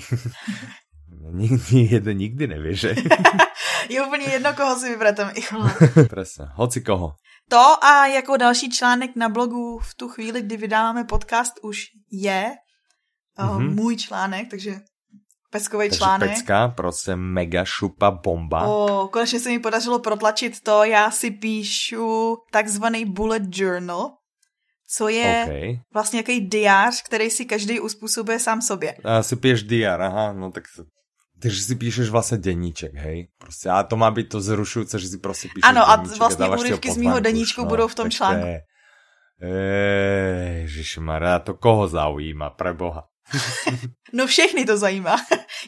[1.42, 2.96] nikdy, jeden nikdy nevie, že?
[3.90, 5.34] je úplně jedno, koho si vybrateme.
[6.10, 7.16] Presne, hoci koho.
[7.50, 12.52] To a jako další článek na blogu v tu chvíli, kdy vydáváme podcast, už je
[13.40, 13.76] mm-hmm.
[13.76, 14.80] můj článek, takže
[15.52, 16.30] peskový Takže článek.
[16.30, 18.64] pecka, prostě mega šupa bomba.
[18.68, 24.17] O, konečně se mi podařilo protlačit to, já si píšu takzvaný bullet journal,
[24.90, 25.80] co je okay.
[25.94, 28.98] vlastně jaký diář, který si každý uspůsobuje sám sobě.
[29.04, 30.64] A si píš diár, aha, no tak
[31.42, 33.28] takže si píšeš vlastně deníček, hej?
[33.38, 36.92] Prostě, a to má být to zrušující, že si prostě píšeš Ano, a vlastně úryvky
[36.92, 38.48] z mýho deníčku no, budou v tom článku.
[40.62, 43.04] Ježišmarja, to koho zaujíma, preboha.
[44.14, 45.16] No všechny to zajímá.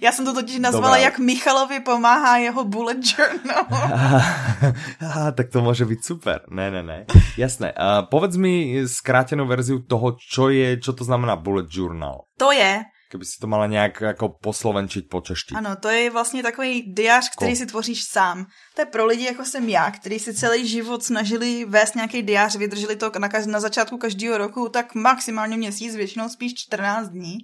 [0.02, 1.04] Já jsem to totiž nazvala, Dobrá.
[1.04, 3.66] jak Michalovi pomáhá jeho bullet journal.
[5.02, 6.42] Aha, tak to může být super.
[6.50, 7.06] Ne, ne, ne.
[7.38, 7.74] Jasné.
[7.74, 12.22] Uh, povedz mi zkrátenou verziu toho, čo je, čo to znamená bullet journal.
[12.40, 15.58] To je, Kdyby si to mala nějak jako poslovenčit, počeštit.
[15.58, 18.46] Ano, to je vlastně takový diář, který si tvoříš sám.
[18.76, 22.56] To je pro lidi, jako jsem já, kteří si celý život snažili vést nějaký diář,
[22.56, 27.38] vydrželi to na, kaž- na začátku každého roku, tak maximálně měsíc, většinou spíš 14 dní.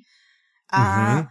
[0.71, 1.25] A mm-hmm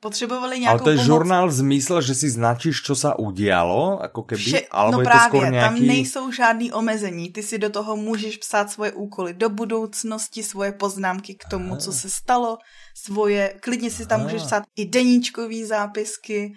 [0.00, 1.06] potřebovali nějakou Ale to je pomoc.
[1.06, 5.04] žurnál v zmysle, že si značíš, co se udělalo, jako keby, Vše, alebo no je
[5.04, 5.78] právě, to skôr nějaký...
[5.78, 7.32] tam nejsou žádný omezení.
[7.32, 11.76] Ty si do toho můžeš psát svoje úkoly do budoucnosti, svoje poznámky k tomu, Aha.
[11.80, 12.58] co se stalo,
[13.04, 14.28] svoje, klidně si tam Aha.
[14.28, 16.52] můžeš psát i deníčkový zápisky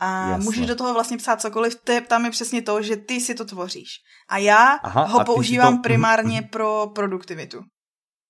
[0.00, 0.44] a Jasne.
[0.44, 1.74] můžeš do toho vlastně psát cokoliv.
[1.84, 3.88] To tam je přesně to, že ty si to tvoříš.
[4.28, 5.82] A já Aha, ho a používám to...
[5.82, 7.58] primárně pro produktivitu.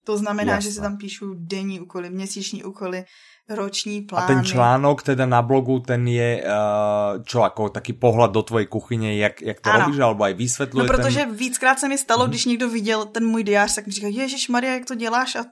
[0.09, 0.71] To znamená, Jasne.
[0.71, 3.05] že se tam píšu denní úkoly, měsíční úkoly,
[3.49, 4.25] roční plány.
[4.25, 8.67] A ten článok teda na blogu, ten je uh, čo, jako taký pohled do tvojej
[8.67, 9.85] kuchyně, jak, jak to ano.
[9.85, 11.35] robíš, alebo aj vysvětluje No protože ten...
[11.35, 12.29] víckrát se mi stalo, mm-hmm.
[12.29, 15.45] když někdo viděl ten můj diář, tak mi říká, Ježíš Maria, jak to děláš a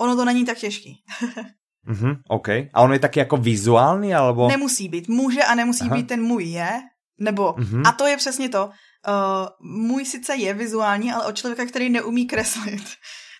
[0.00, 1.04] ono to není tak těžký.
[1.88, 2.48] mm-hmm, OK.
[2.48, 4.48] A on je taky jako vizuální, alebo?
[4.48, 5.08] Nemusí být.
[5.08, 5.96] Může a nemusí Aha.
[5.96, 6.80] být ten můj je,
[7.20, 7.82] nebo, mm-hmm.
[7.88, 12.26] a to je přesně to, uh, můj sice je vizuální, ale od člověka, který neumí
[12.26, 12.84] kreslit.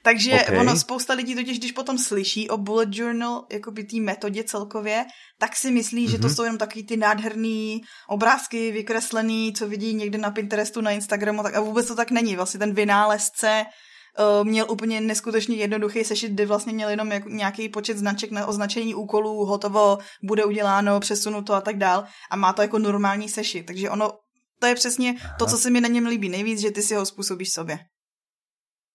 [0.03, 0.59] Takže okay.
[0.59, 5.05] ono spousta lidí totiž, když potom slyší o bullet journal, jako by té metodě celkově,
[5.39, 6.11] tak si myslí, mm-hmm.
[6.11, 6.35] že to mhm.
[6.35, 11.55] jsou jenom takový ty nádherný obrázky vykreslený, co vidí někde na Pinterestu, na Instagramu, tak
[11.55, 12.37] a vůbec to tak není.
[12.37, 13.65] Vlastně ten vynálezce
[14.19, 18.47] uh, měl úplně neskutečně jednoduchý sešit, kde vlastně měl jenom jak, nějaký počet značek na
[18.47, 23.67] označení úkolů, hotovo, bude uděláno, přesunuto a tak dál a má to jako normální sešit.
[23.67, 24.13] Takže ono,
[24.61, 25.37] to je přesně Aha.
[25.39, 27.79] to, co se mi na něm líbí nejvíc, že ty si ho způsobíš sobě.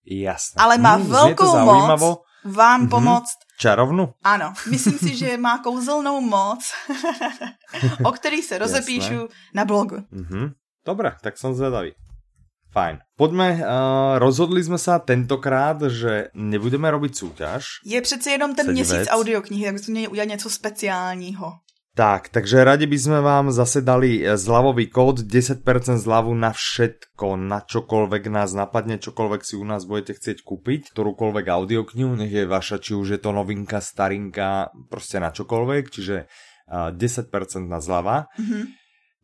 [0.08, 0.56] Jasné.
[0.64, 2.90] Ale má hmm, velkou moc vám mm-hmm.
[2.90, 3.38] pomoct.
[3.60, 4.14] Čarovnu?
[4.24, 6.72] Ano, myslím si, že má kouzelnou moc,
[8.06, 9.28] o který se rozepíšu Jasné.
[9.54, 9.96] na blogu.
[10.14, 10.52] Mm-hmm.
[10.86, 11.92] Dobre, tak som zvedavý.
[12.72, 13.00] Fajn.
[13.18, 13.60] Poďme, uh,
[14.18, 17.84] rozhodli jsme se tentokrát, že nebudeme robiť súťaž.
[17.86, 21.54] Je přece jenom ten měsíc audioknihy, tak bychom měli udělat něco speciálního.
[21.98, 25.66] Tak, takže radi by sme vám zase dali eh, zľavový kód, 10%
[25.98, 31.46] zľavu na všetko, na čokoľvek nás napadne, čokoľvek si u nás budete chcieť kúpiť, ktorúkoľvek
[31.50, 36.30] audioknihu, nech je vaša, či už je to novinka, starinka, prostě na čokoľvek, čiže
[36.70, 38.30] 10% na zľava.
[38.38, 38.64] Mm -hmm.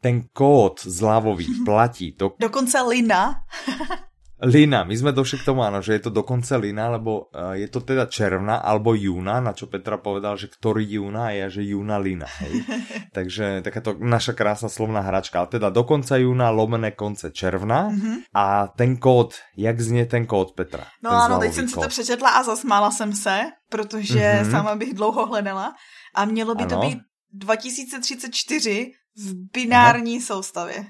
[0.01, 2.31] Ten kód zľavový platí do...
[2.39, 3.35] Dokonce Lina.
[4.43, 7.63] Lina, my sme došli k tomu, áno, že je to dokonce Lina, lebo uh, je
[7.71, 11.63] to teda června alebo júna, na čo Petra povedal, že ktorý júna a ja, že
[11.63, 12.27] júna Lina.
[12.43, 12.67] Hej.
[13.17, 15.39] Takže takáto naša krásna slovná hračka.
[15.39, 18.15] Ale teda do konca júna lomené konce června mm-hmm.
[18.35, 20.91] a ten kód, jak znie ten kód Petra?
[20.99, 24.51] No ano, teď jsem si to přečetla a zasmála jsem se, protože mm-hmm.
[24.51, 25.71] sama bych dlouho hledala
[26.15, 26.69] a mělo by ano.
[26.69, 26.99] to být
[27.31, 30.25] 2034 v binární Aha.
[30.25, 30.85] soustavě.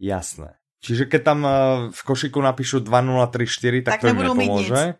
[0.00, 0.57] Jasné.
[0.78, 1.54] Čiže keď tam eh,
[1.90, 4.98] v košiku napíšu 2034, tak, tak to im nepomôže.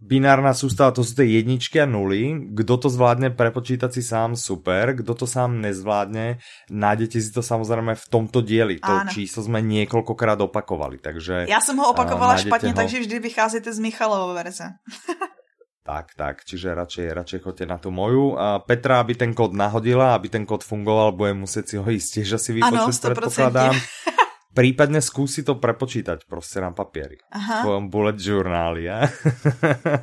[0.00, 2.32] Binárna sústava, to sú tie jedničky a nuly.
[2.56, 4.96] Kdo to zvládne prepočítať si sám, super.
[4.96, 6.40] Kdo to sám nezvládne,
[6.72, 8.80] nájdete si to samozrejme v tomto dieli.
[8.80, 9.12] To Áno.
[9.12, 11.44] číslo sme niekoľkokrát opakovali, takže...
[11.52, 12.74] Já jsem ho opakovala uh, špatně, ho...
[12.80, 14.64] takže vždy vycházíte z Michalovou verze.
[15.84, 18.40] tak, tak, čiže radšej, radšej choďte na tú moju.
[18.40, 22.08] A Petra, aby ten kód nahodila, aby ten kód fungoval, bude muset si ho ísť
[22.24, 23.76] tiež asi vypočuť, predpokladám.
[24.50, 27.16] Prípadne skúsi to prepočítať prostě na papieri.
[27.32, 27.58] Aha.
[27.58, 29.06] V tvojom bullet journáli, ja?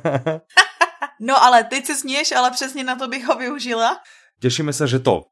[1.20, 3.96] no ale teď se směješ, ale přesně na to bych ho využila.
[4.40, 5.22] Těšíme se, že to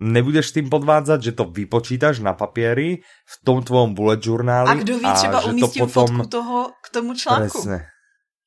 [0.00, 4.70] nebudeš tým podvádzať, že to vypočítaš na papieri v tom tvojom bullet journáli.
[4.70, 6.06] A kdo ví, třeba umístím potom...
[6.06, 7.62] fotku toho k tomu článku.
[7.62, 7.94] Presne.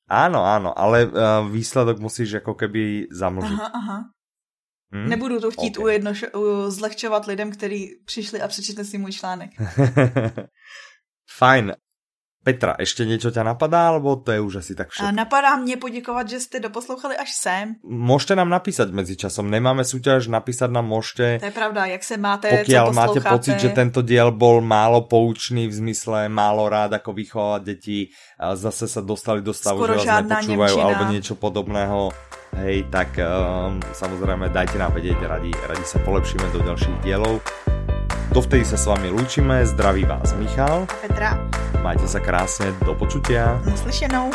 [0.08, 3.60] Áno, áno, ale uh, výsledok musíš jako keby zamlžiť.
[3.60, 3.98] Aha, aha.
[4.92, 5.10] Hmm?
[5.10, 5.86] Nebudu to chtít okay.
[5.86, 6.26] ujednoš,
[6.68, 9.52] zlehčovat lidem, kteří přišli a přečetli si můj článek.
[11.38, 11.74] Fajn.
[12.44, 15.12] Petra, ještě něco tě napadá, alebo to je už asi tak všechno?
[15.12, 17.76] Napadá mě poděkovat, že jste doposlouchali až sem.
[17.84, 21.40] Můžete nám napísat mezi časom, nemáme súťaž, napísat nám můžete.
[21.40, 25.68] To je pravda, jak se máte, Pokiaľ máte pocit, že tento diel bol málo poučný
[25.68, 30.24] v zmysle málo rád, ako vychovať deti, zase sa dostali do stavu, Skoro že vás
[30.24, 32.16] nepočúvajú, alebo niečo podobného
[32.64, 37.42] hej, tak um, samozrejme dajte nám vedieť, radi, radi sa polepšíme do ďalších dielov.
[38.34, 40.86] Dovtedy sa s vami lúčime, zdraví vás Michal.
[41.02, 41.38] Petra.
[41.82, 43.58] Majte sa krásne, do počutia.
[43.64, 44.34] Naslyšenou.